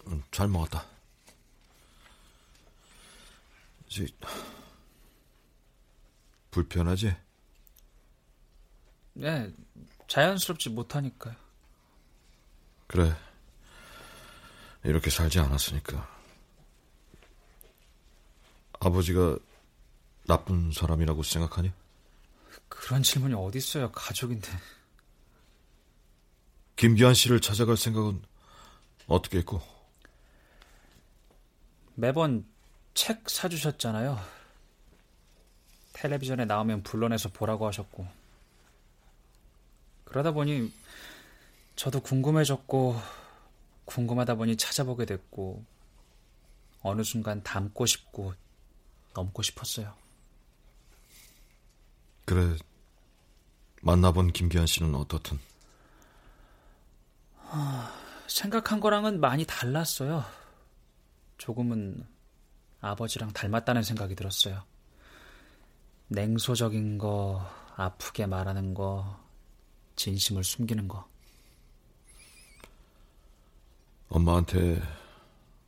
음, 0.09 0.25
잘 0.33 0.49
먹었다. 0.49 0.85
지, 3.89 4.13
불편하지? 6.51 7.15
네, 9.13 9.53
자연스럽지 10.09 10.71
못하니까요. 10.71 11.37
그래. 12.89 13.17
이렇게 14.83 15.11
살지 15.11 15.39
않았으니까. 15.39 16.13
아버지가 18.81 19.39
나쁜 20.27 20.73
사람이라고 20.73 21.23
생각하니? 21.23 21.73
그런 22.69 23.05
질문이 23.05 23.35
어디 23.35 23.59
있어요? 23.59 23.93
가족인데. 23.93 24.51
김기환 26.75 27.15
씨를 27.15 27.41
찾아갈 27.41 27.77
생각은 27.77 28.21
어떻게 29.07 29.39
했고? 29.39 29.61
매번 31.95 32.45
책 32.95 33.29
사주셨잖아요. 33.29 34.19
텔레비전에 35.93 36.45
나오면 36.45 36.83
불러내서 36.83 37.31
보라고 37.31 37.67
하셨고. 37.67 38.07
그러다 40.05 40.33
보니 40.33 40.73
저도 41.77 42.01
궁금해졌고, 42.01 42.97
궁금하다 43.85 44.37
보니 44.37 44.57
찾아보게 44.57 45.07
됐고, 45.07 45.65
어느 46.83 47.03
순간 47.03 47.43
닮고 47.43 47.87
싶고, 47.87 48.35
넘고 49.15 49.43
싶었어요. 49.43 49.95
그래. 52.25 52.57
만나본 53.83 54.33
김기환 54.33 54.67
씨는 54.67 54.95
어떻든. 54.95 55.39
생각한 58.27 58.81
거랑은 58.81 59.21
많이 59.21 59.45
달랐어요. 59.45 60.25
조금은 61.39 62.07
아버지랑 62.81 63.33
닮았다는 63.33 63.83
생각이 63.83 64.15
들었어요. 64.15 64.65
냉소적인 66.09 66.99
거, 66.99 67.45
아프게 67.77 68.27
말하는 68.27 68.75
거, 68.75 69.19
진심을 69.97 70.45
숨기는 70.45 70.87
거. 70.87 71.09
엄마한테 74.09 74.81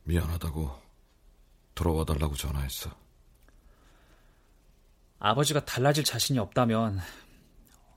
미안하다고 0.03 0.81
돌아와 1.75 2.05
달라고 2.05 2.35
전화했어. 2.35 2.89
아버지가 5.19 5.65
달라질 5.65 6.03
자신이 6.03 6.39
없다면 6.39 6.99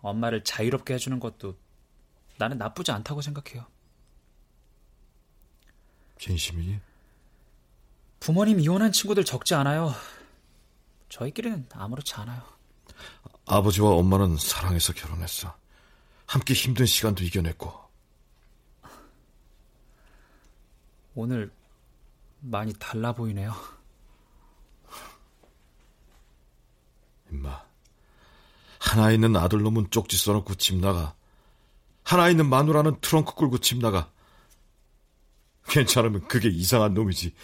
엄마를 0.00 0.42
자유롭게 0.42 0.94
해주는 0.94 1.20
것도 1.20 1.56
나는 2.38 2.56
나쁘지 2.58 2.90
않다고 2.90 3.20
생각해요. 3.20 3.66
진심이니? 6.20 6.78
부모님 8.20 8.60
이혼한 8.60 8.92
친구들 8.92 9.24
적지 9.24 9.54
않아요. 9.54 9.94
저희끼리는 11.08 11.66
아무렇지 11.72 12.14
않아요. 12.16 12.42
아버지와 13.46 13.92
엄마는 13.92 14.36
사랑해서 14.36 14.92
결혼했어. 14.92 15.56
함께 16.26 16.52
힘든 16.52 16.84
시간도 16.84 17.24
이겨냈고. 17.24 17.72
오늘 21.14 21.50
많이 22.40 22.74
달라 22.74 23.12
보이네요. 23.12 23.54
임마. 27.32 27.64
하나 28.78 29.10
있는 29.10 29.36
아들놈은 29.36 29.90
쪽지 29.90 30.18
써놓고 30.18 30.56
집 30.56 30.76
나가. 30.76 31.14
하나 32.04 32.28
있는 32.28 32.48
마누라는 32.48 33.00
트렁크 33.00 33.34
끌고 33.34 33.58
집 33.58 33.78
나가. 33.78 34.10
괜찮으면 35.70 36.26
그게 36.26 36.48
이상한 36.48 36.94
놈이지. 36.94 37.34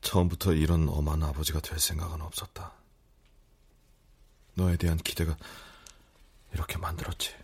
처음부터 0.00 0.54
이런 0.54 0.88
엄한 0.88 1.22
아버지가 1.22 1.60
될 1.60 1.78
생각은 1.78 2.20
없었다. 2.22 2.72
너에 4.54 4.76
대한 4.76 4.96
기대가 4.98 5.36
이렇게 6.52 6.78
만들었지. 6.78 7.34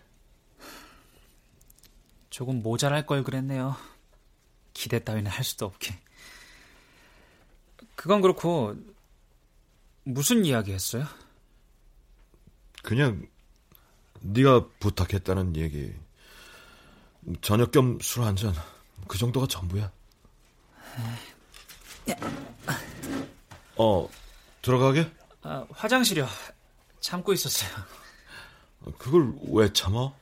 조금 2.31 2.62
모자랄 2.62 3.07
걸 3.07 3.23
그랬네요. 3.23 3.77
기대 4.75 4.99
따위는 4.99 5.31
할 5.31 5.45
수도 5.45 5.67
없게. 5.67 5.97
그건 7.95 8.21
그렇고 8.21 8.75
무슨 10.03 10.45
이야기 10.45 10.73
했어요? 10.73 11.07
그냥 12.83 13.27
네가 14.21 14.67
부탁했다는 14.81 15.57
얘기. 15.57 15.93
저녁 17.43 17.73
겸 17.73 17.99
술 18.01 18.27
한 18.27 18.37
잔. 18.37 18.55
그 19.09 19.19
정도가 19.19 19.47
전부야. 19.47 19.91
어, 23.77 24.09
들어가게? 24.62 25.11
아, 25.43 25.67
화장실이요. 25.71 26.27
참고 27.01 27.33
있었어요. 27.33 27.71
그걸 28.99 29.33
왜 29.51 29.73
참아? 29.73 30.12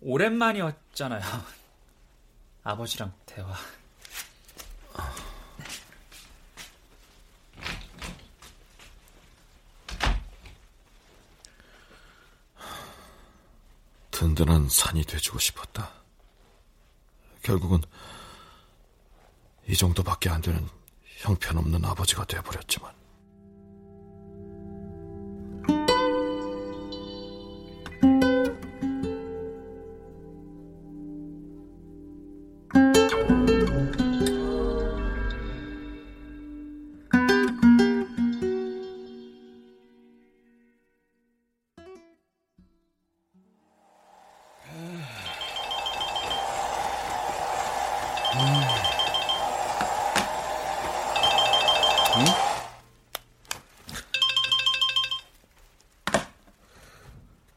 오랜만이었잖아요. 0.00 1.22
아버지랑 2.62 3.12
대화. 3.24 3.54
든든한 14.16 14.70
산이 14.70 15.04
돼주고 15.04 15.38
싶었다. 15.38 15.90
결국은 17.42 17.82
이 19.68 19.76
정도밖에 19.76 20.30
안 20.30 20.40
되는 20.40 20.66
형편없는 21.18 21.84
아버지가 21.84 22.24
돼버렸지만. 22.24 22.95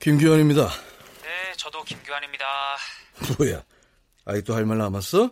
김규환입니다. 0.09 0.67
네, 1.21 1.53
저도 1.55 1.83
김규환입니다. 1.83 2.77
뭐야? 3.37 3.61
아직도 4.25 4.55
할 4.55 4.65
말 4.65 4.79
남았어? 4.79 5.29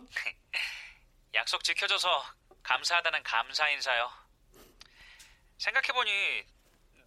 약속 1.34 1.64
지켜줘서 1.64 2.08
감사하다는 2.62 3.24
감사 3.24 3.68
인사요. 3.70 4.08
생각해보니 5.58 6.10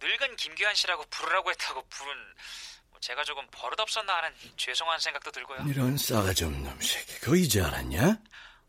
늙은 0.02 0.36
김규환 0.36 0.74
씨라고 0.74 1.06
부르라고 1.08 1.50
했다고 1.50 1.88
부른 1.88 2.12
뭐 2.90 3.00
제가 3.00 3.24
조금 3.24 3.46
버릇없었나 3.50 4.16
하는 4.18 4.34
죄송한 4.58 4.98
생각도 5.00 5.30
들고요. 5.30 5.64
이런 5.66 5.96
싸가지 5.96 6.44
없는 6.44 6.78
새끼. 6.78 7.20
그거 7.20 7.36
이제 7.36 7.62
알았냐? 7.62 8.18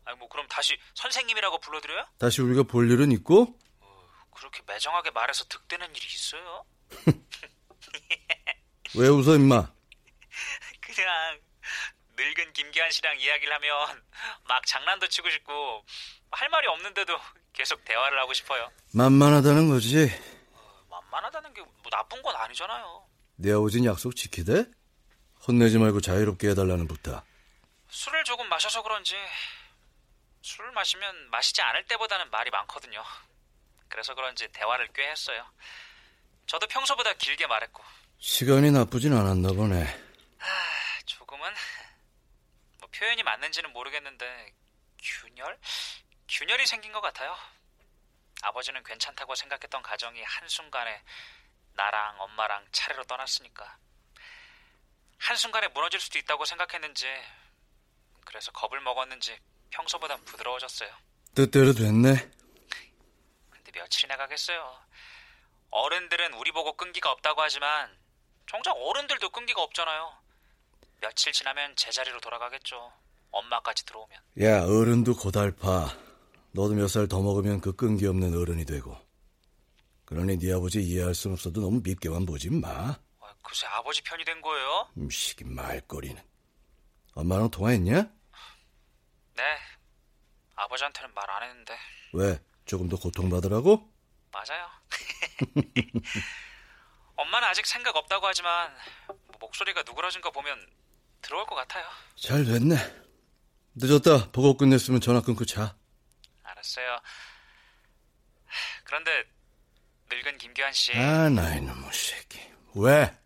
아니 0.06 0.18
뭐 0.18 0.28
그럼 0.30 0.46
다시 0.48 0.78
선생님이라고 0.94 1.58
불러드려요? 1.60 2.06
다시 2.18 2.40
우리가 2.40 2.62
볼 2.62 2.90
일은 2.90 3.12
있고? 3.12 3.58
그렇게 4.34 4.62
매정하게 4.66 5.10
말해서 5.10 5.44
득되는 5.44 5.94
일이 5.94 6.06
있어요? 6.06 6.64
왜 8.96 9.08
웃어, 9.08 9.34
임마? 9.34 9.72
그냥 10.80 11.40
늙은 12.16 12.52
김기환 12.52 12.90
씨랑 12.90 13.18
이야기를 13.18 13.52
하면 13.54 14.02
막 14.44 14.64
장난도 14.66 15.08
치고 15.08 15.28
싶고 15.30 15.84
할 16.30 16.48
말이 16.48 16.66
없는데도 16.68 17.18
계속 17.52 17.84
대화를 17.84 18.18
하고 18.20 18.32
싶어요. 18.32 18.70
만만하다는 18.92 19.68
거지. 19.68 20.08
만만하다는 20.90 21.54
게 21.54 21.60
뭐 21.62 21.90
나쁜 21.90 22.22
건 22.22 22.34
아니잖아요. 22.36 23.06
내 23.36 23.52
아버진 23.52 23.84
약속 23.84 24.14
지키대? 24.16 24.64
혼내지 25.46 25.78
말고 25.78 26.00
자유롭게 26.00 26.48
해달라는 26.50 26.88
부탁. 26.88 27.24
술을 27.90 28.24
조금 28.24 28.48
마셔서 28.48 28.82
그런지 28.82 29.14
술을 30.42 30.72
마시면 30.72 31.30
마시지 31.30 31.60
않을 31.62 31.84
때보다는 31.86 32.30
말이 32.30 32.50
많거든요. 32.50 33.02
그래서 33.88 34.14
그런지 34.14 34.48
대화를 34.52 34.88
꽤 34.94 35.08
했어요. 35.10 35.44
저도 36.46 36.66
평소보다 36.68 37.12
길게 37.14 37.46
말했고 37.46 37.82
시간이 38.26 38.70
나쁘진 38.70 39.12
않았나 39.12 39.50
보네. 39.50 39.84
조금은 41.04 41.52
뭐 42.80 42.88
표현이 42.90 43.22
맞는지는 43.22 43.70
모르겠는데 43.74 44.50
균열? 44.98 45.58
균열이 46.26 46.66
생긴 46.66 46.90
것 46.92 47.02
같아요. 47.02 47.36
아버지는 48.40 48.82
괜찮다고 48.82 49.34
생각했던 49.34 49.82
가정이 49.82 50.22
한순간에 50.22 51.02
나랑 51.74 52.18
엄마랑 52.22 52.66
차례로 52.72 53.04
떠났으니까 53.04 53.76
한순간에 55.18 55.68
무너질 55.68 56.00
수도 56.00 56.18
있다고 56.18 56.46
생각했는지 56.46 57.06
그래서 58.24 58.50
겁을 58.52 58.80
먹었는지 58.80 59.38
평소보단 59.68 60.24
부드러워졌어요. 60.24 60.90
뜻대로 61.34 61.74
됐네. 61.74 62.30
근데 63.50 63.72
며칠이나 63.74 64.16
가겠어요. 64.16 64.82
어른들은 65.70 66.32
우리 66.32 66.52
보고 66.52 66.74
끈기가 66.74 67.10
없다고 67.10 67.42
하지만 67.42 68.03
정작 68.46 68.72
어른들도 68.72 69.30
끈기가 69.30 69.62
없잖아요. 69.62 70.12
며칠 71.00 71.32
지나면 71.32 71.74
제자리로 71.76 72.20
돌아가겠죠. 72.20 72.92
엄마까지 73.30 73.84
들어오면. 73.86 74.18
야, 74.42 74.62
어른도 74.64 75.14
고달파. 75.16 75.96
너도 76.52 76.74
몇 76.74 76.86
살 76.88 77.08
더 77.08 77.20
먹으면 77.20 77.60
그 77.60 77.74
끈기 77.74 78.06
없는 78.06 78.36
어른이 78.38 78.64
되고. 78.64 78.96
그러니 80.04 80.38
네 80.38 80.52
아버지 80.52 80.80
이해할 80.82 81.14
순 81.14 81.32
없어도 81.32 81.60
너무 81.62 81.80
밉게만 81.82 82.26
보지 82.26 82.50
마. 82.50 82.68
아, 82.70 83.34
글쎄 83.42 83.66
아버지 83.66 84.02
편이 84.02 84.24
된 84.24 84.40
거예요? 84.40 84.88
음, 84.98 85.10
시기 85.10 85.44
말거리는. 85.44 86.22
엄마랑 87.14 87.50
통화했냐? 87.50 88.02
네. 89.36 89.42
아버지한테는 90.56 91.12
말 91.14 91.28
안 91.30 91.42
했는데 91.42 91.76
왜? 92.12 92.40
조금 92.66 92.88
더 92.88 92.96
고통받으라고? 92.96 93.90
맞아요. 94.30 94.68
엄마는 97.16 97.48
아직 97.48 97.66
생각 97.66 97.96
없다고 97.96 98.26
하지만 98.26 98.76
뭐 99.06 99.16
목소리가 99.40 99.82
누그러진 99.82 100.20
거 100.20 100.30
보면 100.30 100.70
들어올 101.22 101.46
것 101.46 101.54
같아요. 101.54 101.88
잘 102.16 102.44
됐네. 102.44 102.76
늦었다. 103.76 104.30
보고 104.30 104.56
끝냈으면 104.56 105.00
전화 105.00 105.20
끊고 105.20 105.44
자. 105.44 105.76
알았어요. 106.42 107.00
그런데 108.84 109.24
늙은 110.10 110.38
김규환 110.38 110.72
씨 110.72 110.92
아, 110.96 111.28
나이 111.28 111.60
놈의 111.60 111.92
새끼. 111.92 112.40
왜? 112.74 113.16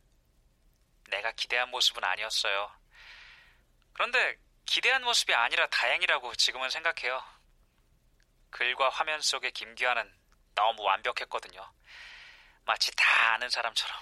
내가 1.11 1.33
기대한 1.33 1.71
모습은 1.71 2.03
아니었어요. 2.05 2.71
그런데 3.93 4.37
기대한 4.65 5.03
모습이 5.03 5.35
아니라 5.35 5.67
다행이라고 5.69 6.35
지금은 6.37 6.71
생각해요. 6.71 7.23
글과 8.51 8.89
화면 8.91 9.21
속의 9.21 9.53
김규환은 9.53 10.11
너무 10.55 10.83
완벽했거든요. 10.83 11.61
마치 12.69 12.93
다 12.95 13.33
아는 13.33 13.49
사람처럼. 13.49 13.99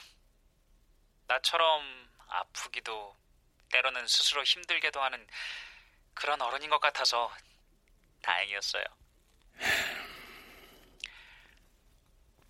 나처럼 1.28 2.08
아프기도 2.26 3.16
때로는 3.70 4.08
스스로 4.08 4.42
힘들게도 4.42 5.00
하는 5.00 5.24
그런 6.14 6.42
어른인 6.42 6.68
것 6.68 6.80
같아서 6.80 7.32
다행이었어요. 8.22 8.84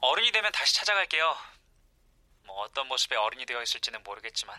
어른이 0.00 0.32
되면 0.32 0.50
다시 0.52 0.74
찾아갈게요. 0.74 1.36
뭐 2.44 2.62
어떤 2.62 2.88
모습의 2.88 3.18
어른이 3.18 3.44
되어 3.44 3.62
있을지는 3.62 4.02
모르겠지만 4.02 4.58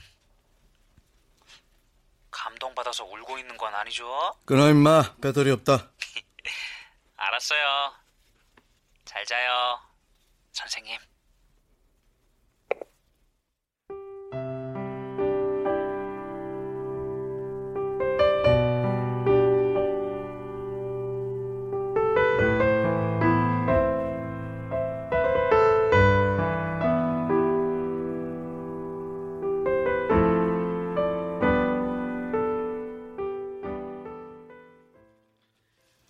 받아서 2.76 3.04
울고 3.04 3.40
있는 3.40 3.58
건 3.58 3.74
아니죠? 3.74 4.40
끊어 4.46 4.70
임마 4.70 5.16
배터리 5.20 5.50
없다. 5.50 5.92
알았어요. 7.18 7.96
잘 9.06 9.26
자요, 9.26 9.82
선생님. 10.52 11.07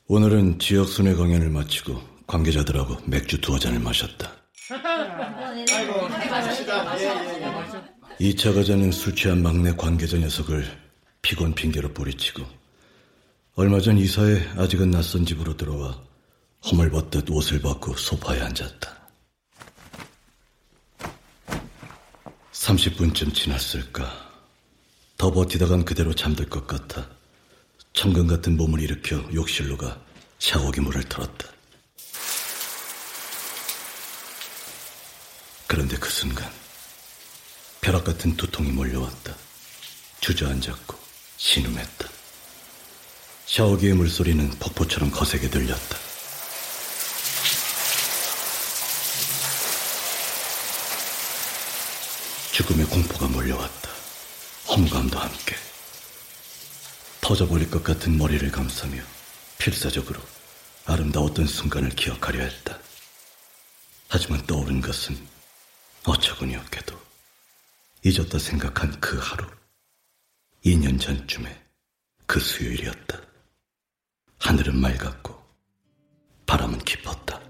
오늘은 0.09 0.59
지역 0.59 0.87
순회 0.87 1.15
공연을 1.15 1.49
마치고 1.49 2.01
관계자들하고 2.27 2.95
맥주 3.05 3.41
두어 3.41 3.59
잔을 3.59 3.79
마셨다. 3.79 4.31
2차 8.19 8.55
가자는 8.55 8.93
술 8.93 9.13
취한 9.13 9.41
막내 9.43 9.73
관계자 9.75 10.17
녀석을 10.17 10.65
피곤 11.21 11.53
핑계로 11.53 11.93
뿌리치고 11.93 12.41
얼마 13.55 13.81
전 13.81 13.97
이사에 13.97 14.47
아직은 14.55 14.91
낯선 14.91 15.25
집으로 15.25 15.57
들어와 15.57 16.01
허물벗듯 16.65 17.29
옷을 17.29 17.59
벗고 17.59 17.93
소파에 17.97 18.39
앉았다. 18.39 18.97
30분쯤 22.53 23.33
지났을까. 23.33 24.27
더 25.17 25.31
버티다간 25.31 25.83
그대로 25.83 26.13
잠들 26.13 26.47
것 26.47 26.65
같아 26.65 27.16
천근 27.97 28.27
같은 28.27 28.55
몸을 28.57 28.79
일으켜 28.79 29.15
욕실로 29.33 29.75
가 29.75 29.99
샤워기 30.37 30.81
물을 30.81 31.01
틀었다. 31.01 31.47
그런데 35.65 35.97
그 35.97 36.07
순간 36.07 36.47
벼락 37.81 38.03
같은 38.03 38.37
두통이 38.37 38.69
몰려왔다. 38.69 39.35
주저앉았고 40.21 40.95
신음했다. 41.37 42.07
샤워기의 43.47 43.93
물소리는 43.95 44.47
폭포처럼 44.59 45.09
거세게 45.09 45.49
들렸다. 45.49 45.97
죽음의 52.51 52.85
공포가 52.85 53.27
몰려왔다. 53.27 53.89
험감도 54.67 55.17
함께. 55.17 55.55
터져버릴 57.27 57.69
것 57.69 57.83
같은 57.83 58.17
머리를 58.17 58.49
감싸며 58.51 59.01
필사적으로 59.57 60.21
아름다웠던 60.85 61.45
순간을 61.45 61.89
기억하려 61.89 62.41
했다. 62.41 62.79
하지만 64.07 64.41
떠오른 64.45 64.79
것은 64.79 65.13
어처구니 66.05 66.55
없게도 66.55 66.97
잊었다 68.05 68.39
생각한 68.39 68.97
그 69.01 69.17
하루, 69.17 69.45
2년 70.63 71.01
전쯤에 71.01 71.63
그 72.25 72.39
수요일이었다. 72.39 73.19
하늘은 74.39 74.77
맑았고 74.77 75.37
바람은 76.45 76.79
깊었다. 76.79 77.41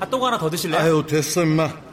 핫도그 0.00 0.22
하나 0.22 0.36
더 0.36 0.50
드실래요? 0.50 0.78
아유 0.78 1.06
됐어 1.08 1.44
임마. 1.44 1.83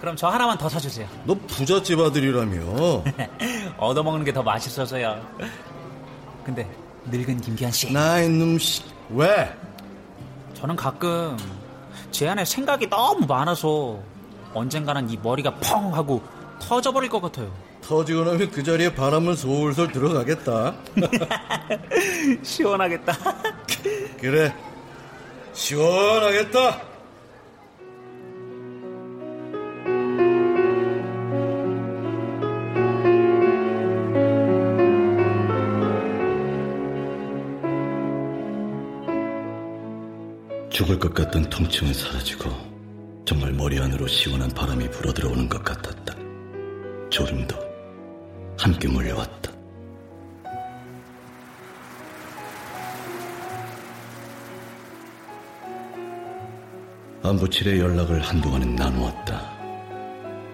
그럼 0.00 0.16
저 0.16 0.28
하나만 0.28 0.56
더 0.58 0.68
사주세요. 0.68 1.06
너 1.24 1.34
부잣집 1.46 1.98
아들이라며. 2.00 3.02
얻어먹는 3.78 4.24
게 4.24 4.32
더 4.32 4.42
맛있어서요. 4.42 5.20
근데 6.44 6.68
늙은 7.06 7.40
김기한 7.40 7.72
씨, 7.72 7.92
나이 7.92 8.28
놈씨 8.28 8.82
왜? 9.10 9.52
저는 10.54 10.76
가끔 10.76 11.36
제 12.10 12.28
안에 12.28 12.44
생각이 12.44 12.88
너무 12.88 13.26
많아서 13.26 13.98
언젠가는 14.54 15.08
이 15.10 15.18
머리가 15.22 15.54
펑 15.56 15.94
하고 15.94 16.22
터져버릴 16.60 17.08
것 17.10 17.20
같아요. 17.20 17.50
터지고 17.82 18.24
나면 18.24 18.50
그 18.50 18.62
자리에 18.62 18.94
바람은 18.94 19.36
솔솔 19.36 19.92
들어가겠다. 19.92 20.74
시원하겠다. 22.42 23.12
그래 24.20 24.54
시원하겠다. 25.52 26.80
죽을 40.80 40.98
것 40.98 41.12
같던 41.12 41.42
통증은 41.50 41.92
사라지고 41.92 42.50
정말 43.26 43.52
머리 43.52 43.78
안으로 43.78 44.06
시원한 44.06 44.48
바람이 44.48 44.88
불어들어오는 44.88 45.46
것 45.46 45.62
같았다. 45.62 46.14
졸음도 47.10 47.54
함께 48.58 48.88
몰려왔다. 48.88 49.52
안부칠의 57.24 57.78
연락을 57.78 58.22
한동안은 58.22 58.74
나누었다. 58.74 59.52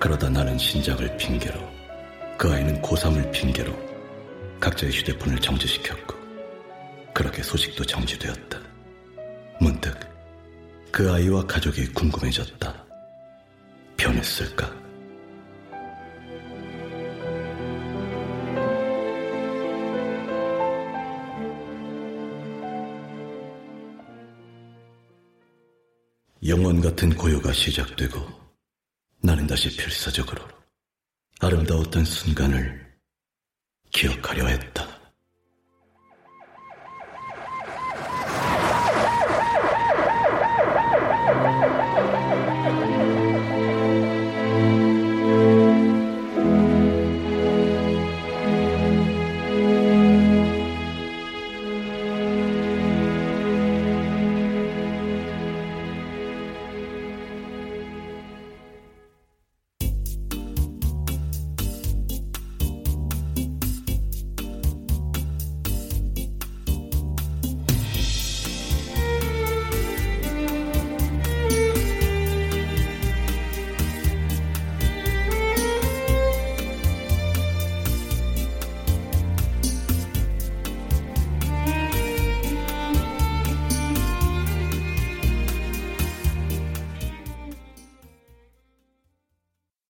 그러다 0.00 0.28
나는 0.28 0.58
신작을 0.58 1.16
핑계로, 1.18 1.60
그 2.36 2.52
아이는 2.52 2.82
고3을 2.82 3.30
핑계로 3.30 3.72
각자의 4.58 4.92
휴대폰을 4.92 5.38
정지시켰고, 5.38 6.16
그렇게 7.14 7.44
소식도 7.44 7.84
정지되었다. 7.84 8.58
문득 9.60 10.05
그 10.96 11.12
아이와 11.12 11.46
가족이 11.46 11.88
궁금해졌다. 11.88 12.86
변했을까? 13.98 14.74
영원 26.46 26.80
같은 26.80 27.14
고요가 27.14 27.52
시작되고 27.52 28.18
나는 29.20 29.46
다시 29.46 29.68
필사적으로 29.76 30.48
아름다웠던 31.40 32.06
순간을 32.06 32.96
기억하려 33.90 34.46
했다. 34.46 34.85